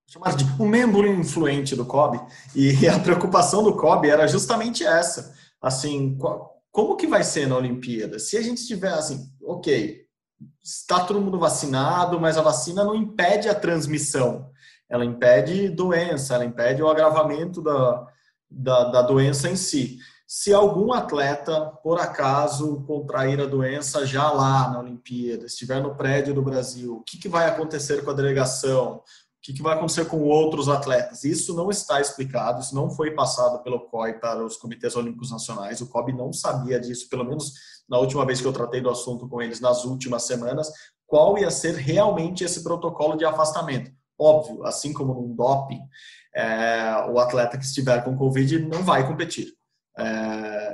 [0.08, 2.22] chamar de um membro influente do COB,
[2.56, 5.34] e a preocupação do COB era justamente essa.
[5.60, 8.20] Assim, qual, como que vai ser na Olimpíada?
[8.20, 10.06] Se a gente tiver assim, ok,
[10.64, 14.50] está todo mundo vacinado, mas a vacina não impede a transmissão.
[14.90, 18.08] Ela impede doença, ela impede o agravamento da,
[18.50, 20.00] da, da doença em si.
[20.28, 26.34] Se algum atleta, por acaso, contrair a doença já lá na Olimpíada, estiver no prédio
[26.36, 29.02] do Brasil, o que, que vai acontecer com a delegação?
[29.40, 31.24] O que, que, vai acontecer com outros atletas?
[31.24, 35.80] Isso não está explicado, isso não foi passado pelo COI para os comitês olímpicos nacionais.
[35.80, 37.54] O COB não sabia disso, pelo menos
[37.90, 40.70] na última vez que eu tratei do assunto com eles, nas últimas semanas,
[41.08, 43.92] qual ia ser realmente esse protocolo de afastamento.
[44.20, 45.80] Óbvio, assim como num doping,
[46.36, 49.54] é, o atleta que estiver com Covid não vai competir.
[49.98, 50.04] É,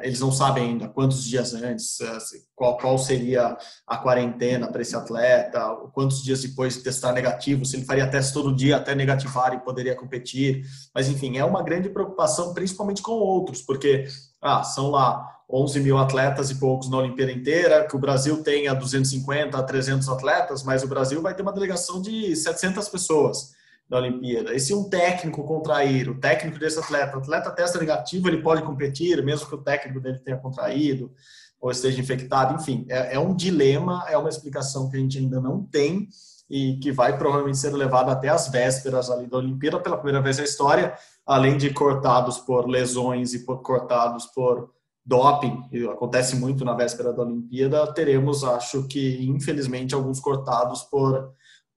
[0.06, 2.18] eles não sabem ainda quantos dias antes, é,
[2.56, 5.60] qual, qual seria a quarentena para esse atleta,
[5.94, 9.60] quantos dias depois de testar negativo, se ele faria teste todo dia até negativar e
[9.60, 10.64] poderia competir.
[10.94, 14.06] Mas, enfim, é uma grande preocupação, principalmente com outros, porque
[14.40, 18.76] ah, são lá 11 mil atletas e poucos na Olimpíada inteira, que o Brasil tenha
[18.76, 23.55] 250 a 300 atletas, mas o Brasil vai ter uma delegação de 700 pessoas
[23.88, 24.54] da Olimpíada.
[24.54, 28.64] E se um técnico contrair, o técnico desse atleta, o atleta testa negativo, ele pode
[28.64, 31.12] competir, mesmo que o técnico dele tenha contraído
[31.60, 35.40] ou esteja infectado, enfim, é, é um dilema, é uma explicação que a gente ainda
[35.40, 36.08] não tem
[36.50, 40.38] e que vai provavelmente ser levado até as vésperas ali da Olimpíada pela primeira vez
[40.38, 40.94] na história,
[41.26, 44.70] além de cortados por lesões e por cortados por
[45.04, 51.32] doping, que acontece muito na véspera da Olimpíada, teremos, acho que, infelizmente, alguns cortados por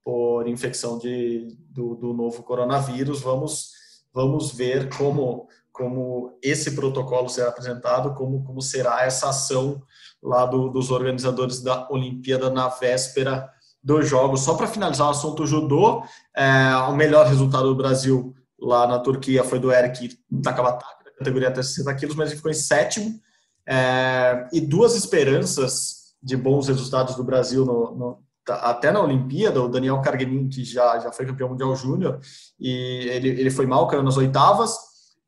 [0.08, 3.20] por infecção de, do, do novo coronavírus.
[3.20, 3.72] Vamos,
[4.10, 9.82] vamos ver como, como esse protocolo será apresentado, como, como será essa ação
[10.22, 13.50] lá do, dos organizadores da Olimpíada na véspera
[13.84, 14.40] dos Jogos.
[14.40, 16.02] Só para finalizar o assunto judô,
[16.34, 21.60] é, o melhor resultado do Brasil lá na Turquia foi do Eric Takabataka, categoria até
[21.60, 23.20] 60 quilos, mas ele ficou em sétimo.
[23.66, 29.68] É, e duas esperanças de bons resultados do Brasil no, no, até na Olimpíada, o
[29.68, 32.20] Daniel Carguenin, que já, já foi campeão mundial júnior,
[32.58, 34.76] e ele, ele foi mal, caiu nas oitavas,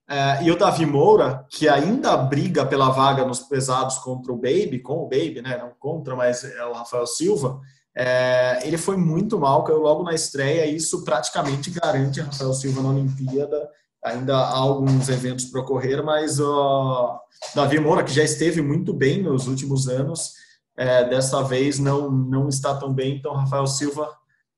[0.08, 4.80] é, e o Davi Moura, que ainda briga pela vaga nos pesados contra o Baby,
[4.80, 7.60] com o Baby, né, não contra, mas é o Rafael Silva,
[7.96, 12.82] é, ele foi muito mal, caiu logo na estreia, e isso praticamente garante Rafael Silva
[12.82, 13.68] na Olimpíada,
[14.02, 17.20] ainda há alguns eventos para ocorrer, mas o
[17.54, 20.32] Davi Moura, que já esteve muito bem nos últimos anos,
[20.80, 24.08] é, dessa vez não, não está tão bem, então Rafael Silva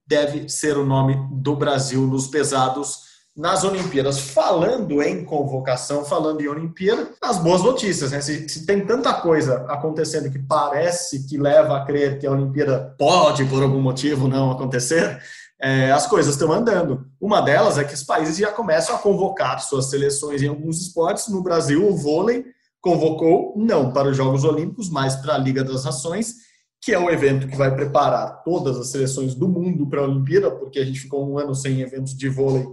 [0.07, 4.21] deve ser o nome do Brasil nos pesados nas Olimpíadas.
[4.21, 8.21] Falando em convocação, falando em Olimpíada, as boas notícias, né?
[8.21, 12.95] Se, se, tem tanta coisa acontecendo que parece que leva a crer que a Olimpíada
[12.97, 15.21] pode, por algum motivo, não acontecer,
[15.61, 17.05] é, as coisas estão andando.
[17.21, 21.27] Uma delas é que os países já começam a convocar suas seleções em alguns esportes.
[21.27, 22.45] No Brasil, o vôlei
[22.83, 26.35] convocou, não para os Jogos Olímpicos, mas para a Liga das Nações,
[26.83, 30.51] que é o evento que vai preparar todas as seleções do mundo para a Olimpíada,
[30.51, 32.67] porque a gente ficou um ano sem eventos de vôlei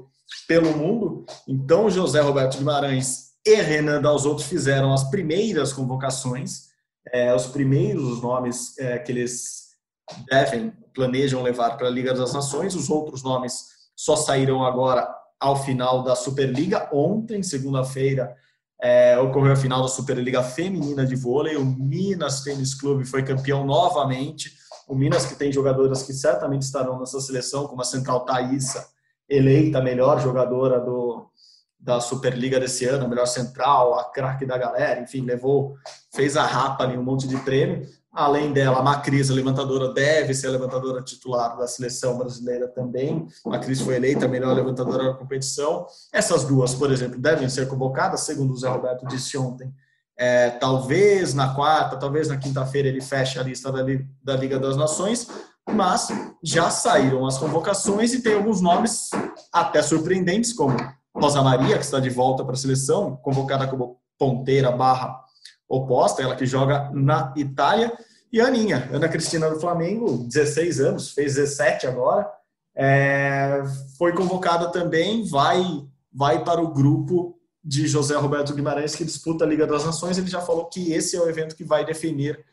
[0.48, 1.26] pelo mundo.
[1.48, 6.70] Então, José Roberto Guimarães e Renan Dalzotto fizeram as primeiras convocações,
[7.14, 9.70] é, os primeiros nomes é, que eles
[10.28, 12.74] devem, planejam levar para a Liga das Nações.
[12.74, 15.08] Os outros nomes só saíram agora
[15.40, 16.90] ao final da Superliga.
[16.92, 18.36] Ontem, segunda-feira,
[18.82, 21.58] é, ocorreu a final da Superliga Feminina de Vôlei.
[21.58, 24.54] O Minas Tênis Clube foi campeão novamente.
[24.88, 28.88] O Minas, que tem jogadoras que certamente estarão nessa seleção, como a central Thaísa,
[29.28, 31.30] eleita melhor jogadora do,
[31.80, 35.76] da Superliga desse ano, a melhor central, a craque da galera, enfim, levou,
[36.14, 37.88] fez a rapa ali, um monte de prêmio.
[38.20, 43.26] Além dela, a Macris, a levantadora, deve ser a levantadora titular da seleção brasileira também.
[43.46, 45.88] A Macris foi eleita a melhor levantadora da competição.
[46.12, 49.74] Essas duas, por exemplo, devem ser convocadas, segundo o Zé Roberto disse ontem.
[50.18, 53.86] É, talvez na quarta, talvez na quinta-feira ele feche a lista da,
[54.22, 55.26] da Liga das Nações,
[55.66, 56.10] mas
[56.44, 59.12] já saíram as convocações e tem alguns nomes
[59.50, 60.76] até surpreendentes, como
[61.16, 65.24] Rosa Maria, que está de volta para a seleção, convocada como ponteira barra
[65.70, 67.94] oposta, ela que joga na Itália,
[68.32, 72.30] e a Aninha, Ana Cristina do Flamengo, 16 anos, fez 17 agora,
[72.76, 73.64] é,
[73.98, 75.64] foi convocada também, vai,
[76.14, 80.18] vai para o grupo de José Roberto Guimarães, que disputa a Liga das Nações.
[80.18, 82.44] Ele já falou que esse é o evento que vai definir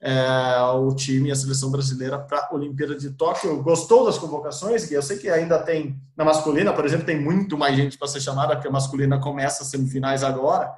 [0.00, 3.62] é, o time e a seleção brasileira para a Olimpíada de Tóquio.
[3.62, 4.90] Gostou das convocações?
[4.90, 8.20] Eu sei que ainda tem, na masculina, por exemplo, tem muito mais gente para ser
[8.20, 10.72] chamada, porque a masculina começa as semifinais agora.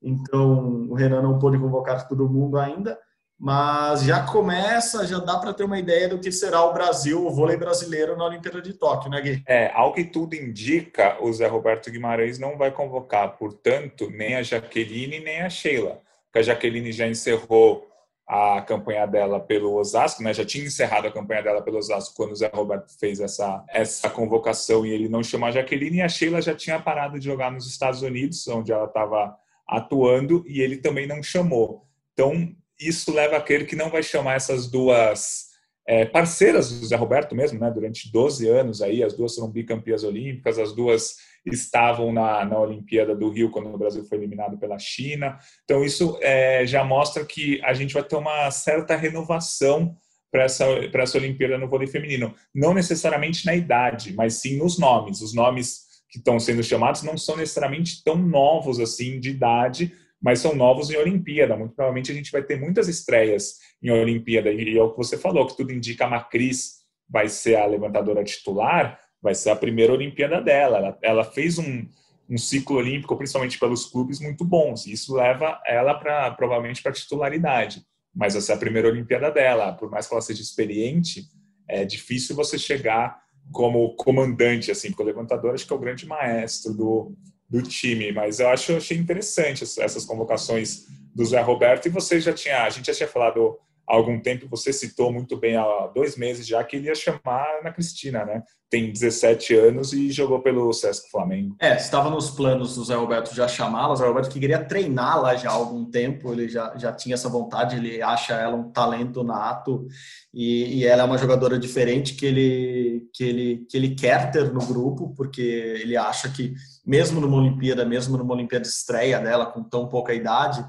[0.00, 2.98] Então, o Renan não pôde convocar todo mundo ainda,
[3.38, 7.30] mas já começa, já dá para ter uma ideia do que será o Brasil, o
[7.30, 9.42] vôlei brasileiro na Olimpíada de Tóquio, né, Gui?
[9.46, 14.42] É, ao que tudo indica, o Zé Roberto Guimarães não vai convocar, portanto, nem a
[14.42, 17.88] Jaqueline nem a Sheila, porque a Jaqueline já encerrou
[18.26, 20.32] a campanha dela pelo Osasco, né?
[20.32, 24.08] Já tinha encerrado a campanha dela pelo Osasco quando o Zé Roberto fez essa, essa
[24.08, 27.52] convocação e ele não chamou a Jaqueline, e a Sheila já tinha parado de jogar
[27.52, 29.36] nos Estados Unidos, onde ela estava
[29.68, 31.86] atuando, e ele também não chamou.
[32.12, 35.46] Então, isso leva a crer que não vai chamar essas duas
[35.86, 37.70] é, parceiras do Zé Roberto mesmo, né?
[37.70, 43.14] Durante 12 anos aí, as duas foram bicampeãs olímpicas, as duas estavam na, na Olimpíada
[43.14, 45.38] do Rio quando o Brasil foi eliminado pela China.
[45.64, 49.94] Então isso é, já mostra que a gente vai ter uma certa renovação
[50.32, 52.34] para essa, essa Olimpíada no vôlei feminino.
[52.54, 55.20] Não necessariamente na idade, mas sim nos nomes.
[55.20, 59.92] Os nomes que estão sendo chamados não são necessariamente tão novos assim de idade,
[60.24, 61.54] mas são novos em Olimpíada.
[61.54, 64.50] Muito provavelmente a gente vai ter muitas estreias em Olimpíada.
[64.50, 68.24] E é o que você falou, que tudo indica a Macris vai ser a levantadora
[68.24, 70.78] titular, vai ser a primeira Olimpíada dela.
[70.78, 71.86] Ela, ela fez um,
[72.26, 74.86] um ciclo olímpico, principalmente pelos clubes, muito bons.
[74.86, 77.82] E isso leva ela para provavelmente para titularidade.
[78.14, 79.74] Mas essa é a primeira Olimpíada dela.
[79.74, 81.24] Por mais que ela seja experiente,
[81.68, 83.20] é difícil você chegar
[83.52, 87.14] como comandante, assim, porque o levantador acho que é o grande maestro do,
[87.54, 92.32] do time, mas eu acho achei interessante essas convocações do Zé Roberto e você já
[92.32, 93.56] tinha, a gente já tinha falado
[93.88, 97.20] há algum tempo, você citou muito bem há dois meses já que ele ia chamar
[97.26, 98.42] a Ana Cristina, né?
[98.68, 101.54] Tem 17 anos e jogou pelo Sesc Flamengo.
[101.60, 105.50] É, estava nos planos do Zé Roberto já chamá-la, Zé Roberto que queria treiná-la já
[105.50, 109.86] há algum tempo, ele já, já tinha essa vontade, ele acha ela um talento nato
[110.32, 114.52] e, e ela é uma jogadora diferente que ele, que, ele, que ele quer ter
[114.52, 116.52] no grupo, porque ele acha que
[116.84, 120.64] mesmo numa Olimpíada, mesmo numa Olimpíada estreia dela com tão pouca idade,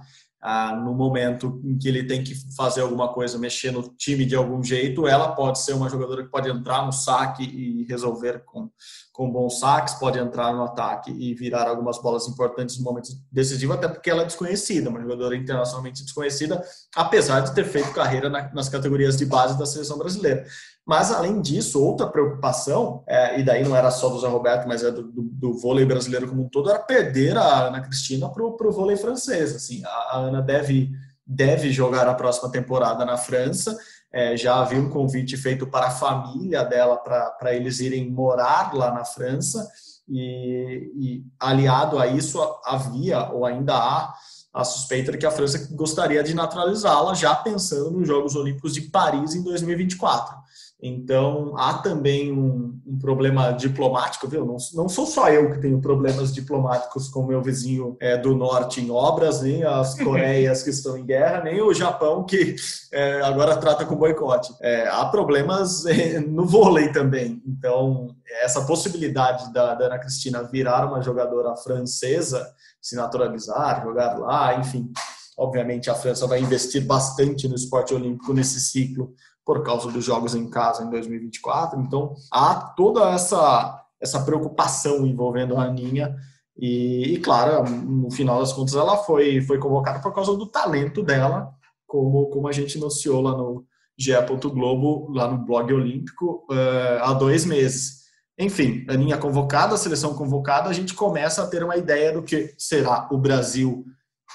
[0.48, 4.36] ah, no momento em que ele tem que fazer alguma coisa, mexer no time de
[4.36, 8.70] algum jeito, ela pode ser uma jogadora que pode entrar no saque e resolver com,
[9.12, 13.74] com bons saques, pode entrar no ataque e virar algumas bolas importantes no momento decisivo,
[13.74, 16.64] até porque ela é desconhecida, uma jogadora internacionalmente desconhecida,
[16.96, 20.46] apesar de ter feito carreira na, nas categorias de base da seleção brasileira.
[20.86, 24.84] Mas, além disso, outra preocupação, é, e daí não era só do Zé Roberto, mas
[24.84, 28.44] é do, do, do vôlei brasileiro como um todo, era perder a Ana Cristina para
[28.44, 29.56] o vôlei francês.
[29.56, 30.92] Assim, a, a, Ana deve,
[31.26, 33.76] deve jogar a próxima temporada na França.
[34.14, 38.94] É, já havia um convite feito para a família dela para eles irem morar lá
[38.94, 39.68] na França.
[40.08, 44.14] E, e aliado a isso, havia ou ainda há
[44.54, 48.82] a suspeita de que a França gostaria de naturalizá-la, já pensando nos Jogos Olímpicos de
[48.84, 50.45] Paris em 2024.
[50.82, 54.46] Então, há também um, um, problema diplomático, viu?
[54.46, 58.36] Não, não, sou só eu que tenho problemas diplomáticos com o meu vizinho é, do
[58.36, 62.56] norte em obras, nem as Coreias que estão em guerra, nem o Japão que
[62.92, 64.54] é, agora trata com boicote.
[64.62, 67.42] É, há problemas é, no vôlei também.
[67.48, 68.14] Então,
[68.44, 74.92] essa possibilidade da, da Ana Cristina virar uma jogadora francesa, se naturalizar, jogar lá, enfim.
[75.38, 79.14] Obviamente, a França vai investir bastante no esporte olímpico nesse ciclo
[79.46, 81.80] por causa dos jogos em casa em 2024.
[81.80, 86.16] Então, há toda essa, essa preocupação envolvendo a Aninha.
[86.58, 91.04] E, e, claro, no final das contas, ela foi, foi convocada por causa do talento
[91.04, 91.54] dela,
[91.86, 93.64] como, como a gente anunciou lá no
[93.98, 94.14] GE.
[94.52, 98.06] Globo, lá no blog olímpico, uh, há dois meses.
[98.38, 102.54] Enfim, Aninha convocada, a seleção convocada, a gente começa a ter uma ideia do que
[102.58, 103.86] será o Brasil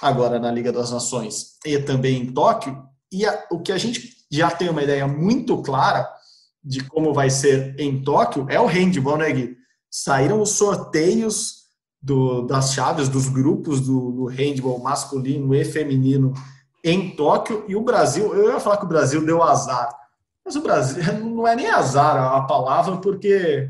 [0.00, 2.82] agora na Liga das Nações e também em Tóquio.
[3.12, 6.08] E a, o que a gente já tem uma ideia muito clara
[6.62, 9.56] de como vai ser em Tóquio é o handball, né, Gui?
[9.90, 11.60] Saíram os sorteios
[12.00, 16.32] do, das chaves dos grupos do, do handball masculino e feminino
[16.82, 19.94] em Tóquio e o Brasil, eu ia falar que o Brasil deu azar,
[20.44, 23.68] mas o Brasil não é nem azar a palavra, porque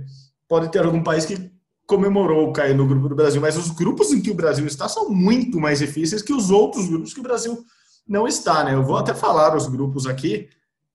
[0.48, 1.50] pode ter algum país que
[1.86, 5.08] comemorou cair no grupo do Brasil, mas os grupos em que o Brasil está são
[5.08, 7.64] muito mais difíceis que os outros grupos que o Brasil
[8.07, 8.74] não está, né?
[8.74, 10.48] Eu vou até falar os grupos aqui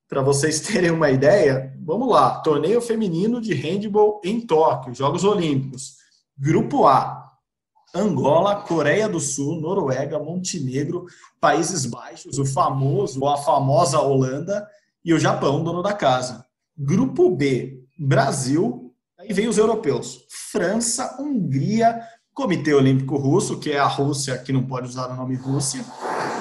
[0.08, 1.74] para vocês terem uma ideia.
[1.84, 5.95] Vamos lá, torneio feminino de handball em Tóquio, Jogos Olímpicos.
[6.38, 7.32] Grupo A:
[7.93, 11.06] Angola, Coreia do Sul, Noruega, Montenegro,
[11.39, 14.68] Países Baixos, o famoso ou a famosa Holanda
[15.03, 16.45] e o Japão, dono da casa.
[16.78, 22.01] Grupo B: Brasil, aí vem os europeus: França, Hungria,
[22.34, 25.86] Comitê Olímpico Russo, que é a Rússia, que não pode usar o nome Rússia,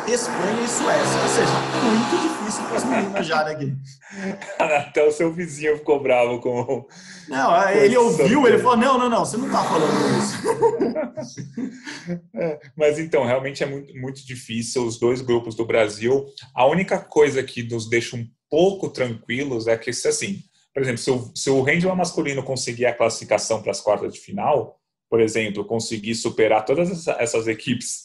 [0.06, 1.22] Espanha e Suécia.
[1.22, 1.52] Ou seja,
[1.82, 3.76] muito difícil para as meninas já, né, Gui?
[4.58, 6.86] Até o seu vizinho ficou bravo com.
[7.28, 10.34] Não, ele ouviu, ele falou: não, não, não, você não está falando isso.
[12.34, 16.26] É, mas então, realmente é muito, muito difícil os dois grupos do Brasil.
[16.54, 20.42] A única coisa que nos deixa um pouco tranquilos é que, se assim,
[20.72, 24.20] por exemplo, se o, se o handball masculino conseguir a classificação para as quartas de
[24.20, 24.78] final,
[25.08, 28.03] por exemplo, conseguir superar todas essas equipes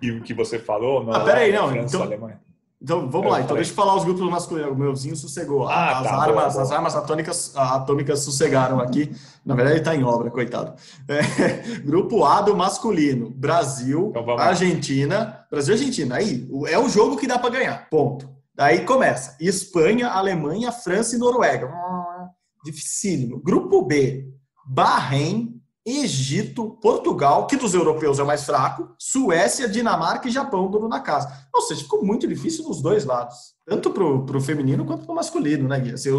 [0.00, 1.04] e o que você falou.
[1.04, 1.68] Não, ah, peraí, não.
[1.68, 2.40] França, então, Alemanha.
[2.82, 3.40] Então, vamos lá.
[3.40, 4.72] Então, deixa eu falar os grupos masculinos.
[4.72, 5.68] O meuzinho sossegou.
[5.68, 9.14] Ah, as, tá, armas, boa, as armas atômicas, atômicas sossegaram aqui.
[9.46, 10.74] Na verdade, ele está em obra, coitado.
[11.06, 13.30] É, grupo A do masculino.
[13.30, 15.46] Brasil, então, Argentina.
[15.48, 16.16] Brasil e Argentina.
[16.16, 17.88] Aí, é o jogo que dá para ganhar.
[17.88, 18.28] Ponto.
[18.52, 19.36] Daí começa.
[19.40, 21.68] Espanha, Alemanha, França e Noruega.
[21.68, 22.26] Hum,
[22.64, 23.40] dificílimo.
[23.40, 24.26] Grupo B.
[24.66, 30.88] Bahrein, Egito, Portugal, que dos europeus é o mais fraco, Suécia, Dinamarca e Japão duro
[30.88, 31.46] na casa.
[31.52, 35.16] Ou seja, ficou muito difícil nos dois lados, tanto para o feminino quanto para o
[35.16, 35.94] masculino, né, Gui?
[35.94, 36.10] Assim,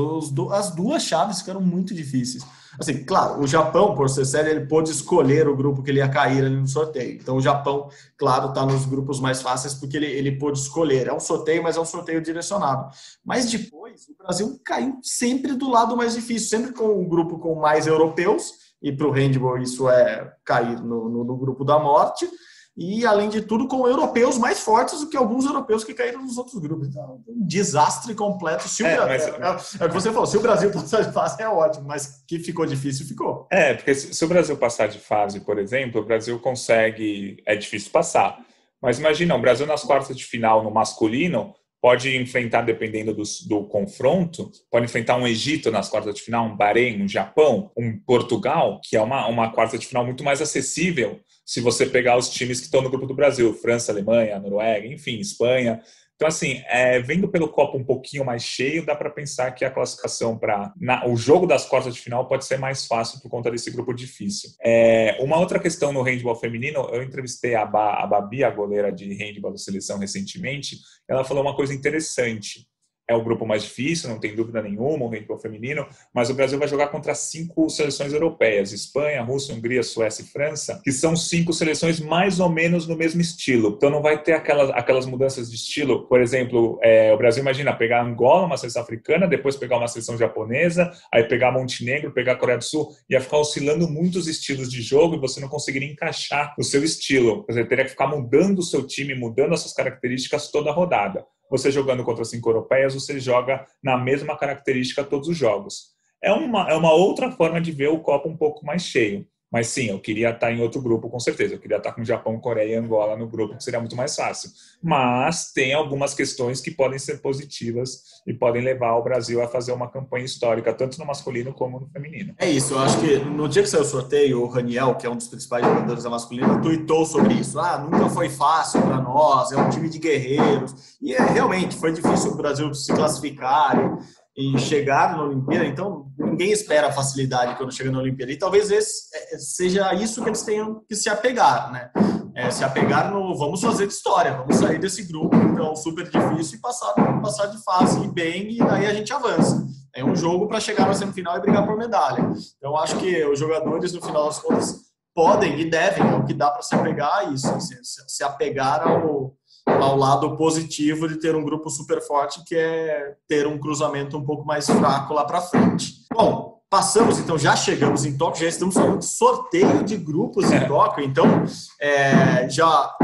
[0.51, 2.45] as duas chaves ficaram muito difíceis.
[2.77, 6.09] Assim, claro, o Japão, por ser sério, ele pôde escolher o grupo que ele ia
[6.09, 7.19] cair ali no sorteio.
[7.21, 7.87] Então, o Japão,
[8.17, 11.07] claro, está nos grupos mais fáceis porque ele, ele pôde escolher.
[11.07, 12.89] É um sorteio, mas é um sorteio direcionado.
[13.23, 17.55] Mas depois, o Brasil caiu sempre do lado mais difícil, sempre com o grupo com
[17.55, 22.29] mais europeus e para o handball isso é cair no, no, no, grupo da morte.
[22.75, 26.39] E, além de tudo, com europeus mais fortes do que alguns europeus que caíram nos
[26.39, 26.87] outros grupos.
[26.87, 28.67] Então, um desastre completo.
[28.67, 29.27] Se é, mas...
[29.27, 32.23] é, é, o que você falou, se o Brasil passar de fase é ótimo, mas
[32.27, 33.47] que ficou difícil, ficou.
[33.51, 37.37] É, porque se, se o Brasil passar de fase, por exemplo, o Brasil consegue.
[37.45, 38.39] É difícil passar.
[38.81, 41.53] Mas imagina, o Brasil nas quartas de final no masculino
[41.83, 46.55] pode enfrentar, dependendo do, do, confronto, pode enfrentar um Egito nas quartas de final, um
[46.55, 51.19] Bahrein, um Japão, um Portugal, que é uma, uma quarta de final muito mais acessível
[51.45, 55.19] se você pegar os times que estão no grupo do Brasil, França, Alemanha, Noruega, enfim,
[55.19, 55.81] Espanha,
[56.15, 59.71] então, assim, é, vendo pelo copo um pouquinho mais cheio, dá para pensar que a
[59.71, 60.71] classificação para
[61.07, 64.51] o jogo das quartas de final pode ser mais fácil por conta desse grupo difícil.
[64.63, 68.91] É, uma outra questão no handball feminino, eu entrevistei a, ba, a Babi, a goleira
[68.91, 70.77] de handball da seleção recentemente,
[71.09, 72.67] ela falou uma coisa interessante
[73.07, 76.57] é o grupo mais difícil, não tem dúvida nenhuma, o handball feminino, mas o Brasil
[76.57, 81.51] vai jogar contra cinco seleções europeias, Espanha, Rússia, Hungria, Suécia e França, que são cinco
[81.51, 83.75] seleções mais ou menos no mesmo estilo.
[83.75, 87.75] Então não vai ter aquelas, aquelas mudanças de estilo, por exemplo, é, o Brasil imagina
[87.75, 92.57] pegar Angola, uma seleção africana, depois pegar uma seleção japonesa, aí pegar Montenegro, pegar Coreia
[92.57, 96.63] do Sul, ia ficar oscilando muitos estilos de jogo e você não conseguiria encaixar o
[96.63, 97.45] seu estilo.
[97.47, 101.25] Você teria que ficar mudando o seu time, mudando as suas características toda a rodada
[101.53, 105.89] você jogando contra cinco europeias, você joga na mesma característica todos os jogos.
[106.19, 109.27] É uma, é uma outra forma de ver o copo um pouco mais cheio.
[109.53, 111.53] Mas sim, eu queria estar em outro grupo, com certeza.
[111.53, 114.49] Eu queria estar com Japão, Coreia e Angola no grupo, que seria muito mais fácil.
[114.81, 119.71] Mas tem algumas questões que podem ser positivas e podem levar o Brasil a fazer
[119.71, 122.33] uma campanha histórica, tanto no masculino como no feminino.
[122.39, 125.09] É isso, eu acho que no dia que saiu o sorteio, o Raniel, que é
[125.09, 127.59] um dos principais jogadores da masculina, tweetou sobre isso.
[127.59, 130.97] Ah, nunca foi fácil para nós, é um time de guerreiros.
[130.99, 133.99] E é, realmente foi difícil o Brasil se classificar
[134.35, 138.31] e chegar na Olimpíada, então ninguém espera facilidade quando chega na Olimpíada.
[138.31, 141.91] E talvez esse é, seja isso que eles tenham que se apegar, né?
[142.35, 146.61] É, se apegar no vamos fazer história, vamos sair desse grupo então super difícil e
[146.61, 149.63] passar, passar de fase bem e daí a gente avança.
[149.95, 152.33] É um jogo para chegar na semifinal e brigar por medalha.
[152.57, 154.81] Então acho que os jogadores no final das contas
[155.13, 158.81] podem e devem, é o que dá para se apegar a isso, se, se apegar
[158.87, 159.35] ao
[159.65, 164.23] ao lado positivo de ter um grupo super forte, que é ter um cruzamento um
[164.23, 166.05] pouco mais fraco lá para frente.
[166.13, 170.67] Bom, passamos, então já chegamos em Tóquio, já estamos falando de sorteio de grupos em
[170.67, 171.43] Tóquio, então
[171.79, 172.95] é, já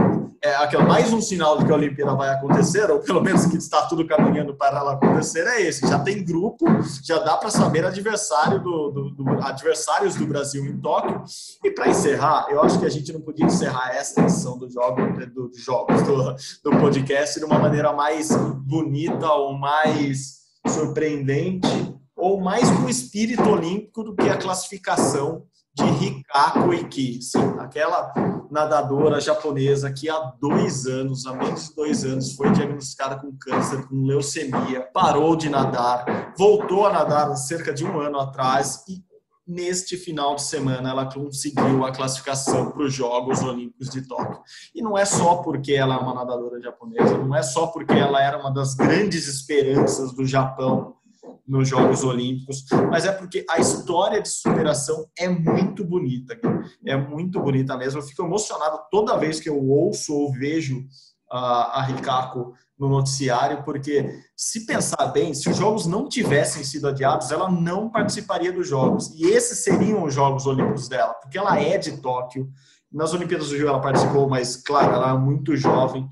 [0.42, 3.58] é aquela, mais um sinal de que a Olimpíada vai acontecer, ou pelo menos que
[3.58, 5.88] está tudo caminhando para ela acontecer, é esse.
[5.88, 6.66] Já tem grupo,
[7.04, 11.24] já dá para saber adversário do, do, do, adversários do Brasil em Tóquio.
[11.64, 15.02] E para encerrar, eu acho que a gente não podia encerrar esta edição do jogo,
[15.34, 21.68] do, jogos do, do podcast de uma maneira mais bonita ou mais surpreendente
[22.16, 25.44] ou mais com espírito olímpico do que a classificação
[25.80, 28.14] de Rikako Iki, sim, aquela
[28.52, 33.88] nadadora japonesa que há dois anos, há menos de dois anos, foi diagnosticada com câncer,
[33.88, 39.02] com leucemia, parou de nadar, voltou a nadar cerca de um ano atrás e
[39.48, 44.42] neste final de semana ela conseguiu a classificação para os Jogos Olímpicos de Tóquio.
[44.76, 48.22] E não é só porque ela é uma nadadora japonesa, não é só porque ela
[48.22, 50.99] era uma das grandes esperanças do Japão
[51.48, 56.40] nos Jogos Olímpicos, mas é porque a história de superação é muito bonita,
[56.86, 58.00] é muito bonita mesmo.
[58.00, 60.86] Eu fico emocionado toda vez que eu ouço ou vejo
[61.32, 66.88] a, a Rikako no noticiário, porque se pensar bem, se os jogos não tivessem sido
[66.88, 69.10] adiados, ela não participaria dos jogos.
[69.16, 72.50] E esses seriam os Jogos Olímpicos dela, porque ela é de Tóquio,
[72.92, 76.10] nas Olimpíadas do Rio ela participou, mas claro, ela é muito jovem.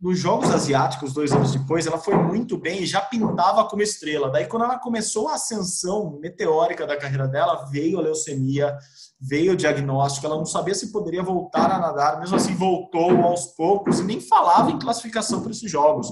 [0.00, 4.30] Nos Jogos Asiáticos, dois anos depois, ela foi muito bem e já pintava como estrela.
[4.30, 8.76] Daí, quando ela começou a ascensão meteórica da carreira dela, veio a leucemia,
[9.18, 10.26] veio o diagnóstico.
[10.26, 14.20] Ela não sabia se poderia voltar a nadar, mesmo assim, voltou aos poucos e nem
[14.20, 16.08] falava em classificação para esses Jogos.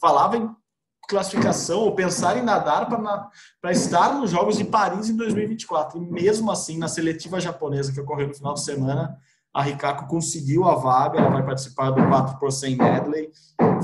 [0.00, 0.50] Falava em
[1.08, 2.88] classificação ou pensar em nadar
[3.60, 6.02] para estar nos Jogos de Paris em 2024.
[6.02, 9.16] E mesmo assim, na seletiva japonesa que ocorreu no final de semana,
[9.54, 13.30] a Rikako conseguiu a vaga, ela vai participar do 4 por 100 medley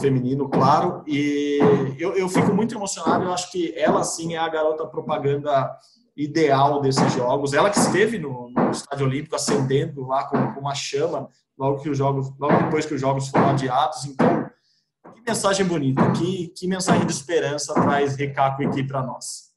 [0.00, 1.60] feminino, claro, e
[1.96, 5.70] eu, eu fico muito emocionado, eu acho que ela sim é a garota propaganda
[6.16, 10.74] ideal desses jogos, ela que esteve no, no Estádio Olímpico acendendo lá com, com, uma
[10.74, 14.50] chama logo que os jogos, logo depois que os jogos foram adiados, então
[15.14, 19.50] que mensagem bonita, que, que mensagem de esperança traz Rikako aqui para nós.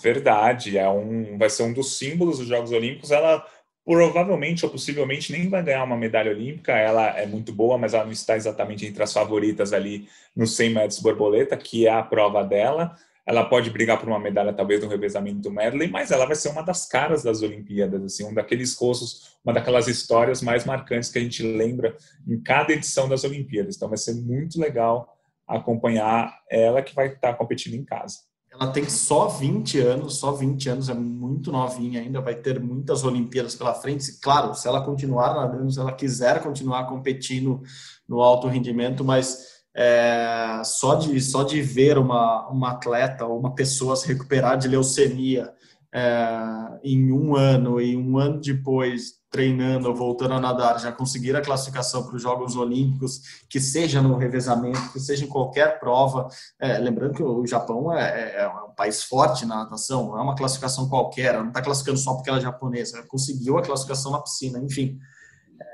[0.00, 3.44] Verdade, é um, vai ser um dos símbolos dos Jogos Olímpicos, ela
[3.86, 6.72] provavelmente ou possivelmente nem vai ganhar uma medalha olímpica.
[6.72, 10.70] Ela é muito boa, mas ela não está exatamente entre as favoritas ali no 100
[10.70, 12.96] metros borboleta, que é a prova dela.
[13.24, 16.48] Ela pode brigar por uma medalha, talvez, no revezamento do medley, mas ela vai ser
[16.48, 21.18] uma das caras das Olimpíadas, assim, um daqueles rostos, uma daquelas histórias mais marcantes que
[21.18, 23.76] a gente lembra em cada edição das Olimpíadas.
[23.76, 25.16] Então, vai ser muito legal
[25.46, 28.18] acompanhar ela que vai estar competindo em casa.
[28.58, 33.04] Ela tem só 20 anos, só 20 anos, é muito novinha ainda, vai ter muitas
[33.04, 34.18] Olimpíadas pela frente.
[34.20, 37.62] Claro, se ela continuar nadando, se ela quiser continuar competindo
[38.08, 43.54] no alto rendimento, mas é, só, de, só de ver uma, uma atleta ou uma
[43.54, 45.52] pessoa se recuperar de leucemia
[45.92, 51.42] é, em um ano e um ano depois treinando, voltando a nadar, já conseguir a
[51.42, 56.26] classificação para os Jogos Olímpicos, que seja no revezamento, que seja em qualquer prova.
[56.58, 60.22] É, lembrando que o Japão é, é, é, um país forte na natação, não é
[60.22, 63.62] uma classificação qualquer, ela não está classificando só porque ela é japonesa, ela conseguiu a
[63.62, 64.98] classificação na piscina, enfim.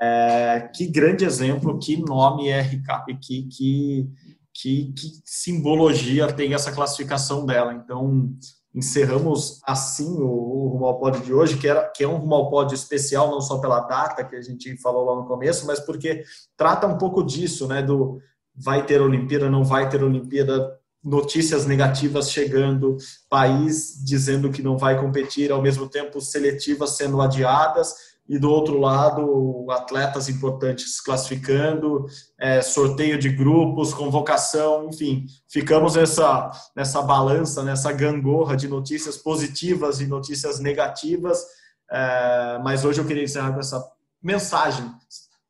[0.01, 4.11] É, que grande exemplo, que nome é Ricardo, que, que,
[4.53, 7.73] que, que simbologia tem essa classificação dela.
[7.73, 8.29] Então,
[8.75, 12.35] encerramos assim o, o Rumo ao Pod de hoje, que, era, que é um Rumo
[12.35, 15.81] ao Pod especial, não só pela data que a gente falou lá no começo, mas
[15.81, 16.23] porque
[16.57, 18.21] trata um pouco disso, né, do
[18.55, 22.97] vai ter Olimpíada, não vai ter Olimpíada, notícias negativas chegando,
[23.29, 28.79] país dizendo que não vai competir, ao mesmo tempo seletivas sendo adiadas, e do outro
[28.79, 32.07] lado, atletas importantes classificando,
[32.41, 40.01] é, sorteio de grupos, convocação, enfim, ficamos nessa, nessa balança, nessa gangorra de notícias positivas
[40.01, 41.45] e notícias negativas.
[41.91, 43.87] É, mas hoje eu queria encerrar com essa
[44.23, 44.91] mensagem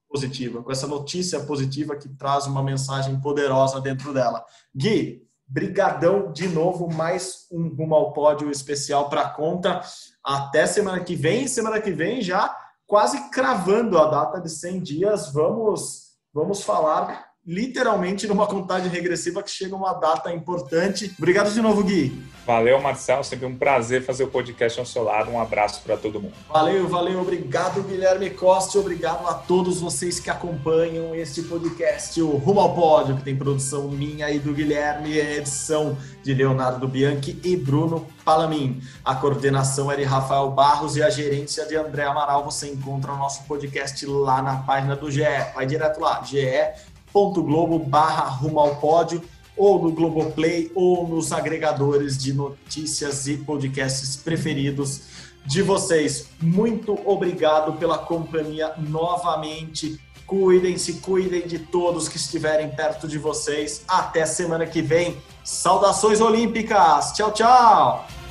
[0.09, 4.45] positiva, com essa notícia positiva que traz uma mensagem poderosa dentro dela.
[4.75, 9.81] Gui, brigadão de novo, mais um Rumo ao Pódio especial para conta.
[10.25, 11.47] Até semana que vem.
[11.47, 12.62] Semana que vem já
[12.93, 19.51] quase cravando a data de 100 dias, vamos, vamos falar literalmente numa contagem regressiva que
[19.51, 21.13] chega uma data importante.
[21.19, 22.23] Obrigado de novo, Gui.
[22.47, 23.23] Valeu, Marcel.
[23.23, 25.31] Sempre um prazer fazer o podcast ao seu lado.
[25.31, 26.35] Um abraço para todo mundo.
[26.49, 27.21] Valeu, valeu.
[27.21, 28.79] Obrigado, Guilherme Costa.
[28.79, 33.89] Obrigado a todos vocês que acompanham este podcast, o Rumo ao Pódio, que tem produção
[33.89, 38.81] minha e do Guilherme, edição de Leonardo Bianchi e Bruno Palamin.
[39.05, 42.45] A coordenação é de Rafael Barros e a gerência de André Amaral.
[42.45, 45.23] Você encontra o nosso podcast lá na página do GE.
[45.55, 49.23] Vai direto lá, GE globo barra rumo ao pódio
[49.57, 55.03] ou no Globoplay ou nos agregadores de notícias e podcasts preferidos
[55.45, 56.29] de vocês.
[56.41, 60.01] Muito obrigado pela companhia novamente.
[60.27, 63.85] Cuidem-se, cuidem de todos que estiverem perto de vocês.
[63.87, 65.19] Até semana que vem.
[65.45, 67.13] Saudações olímpicas.
[67.13, 68.22] Tchau, tchau.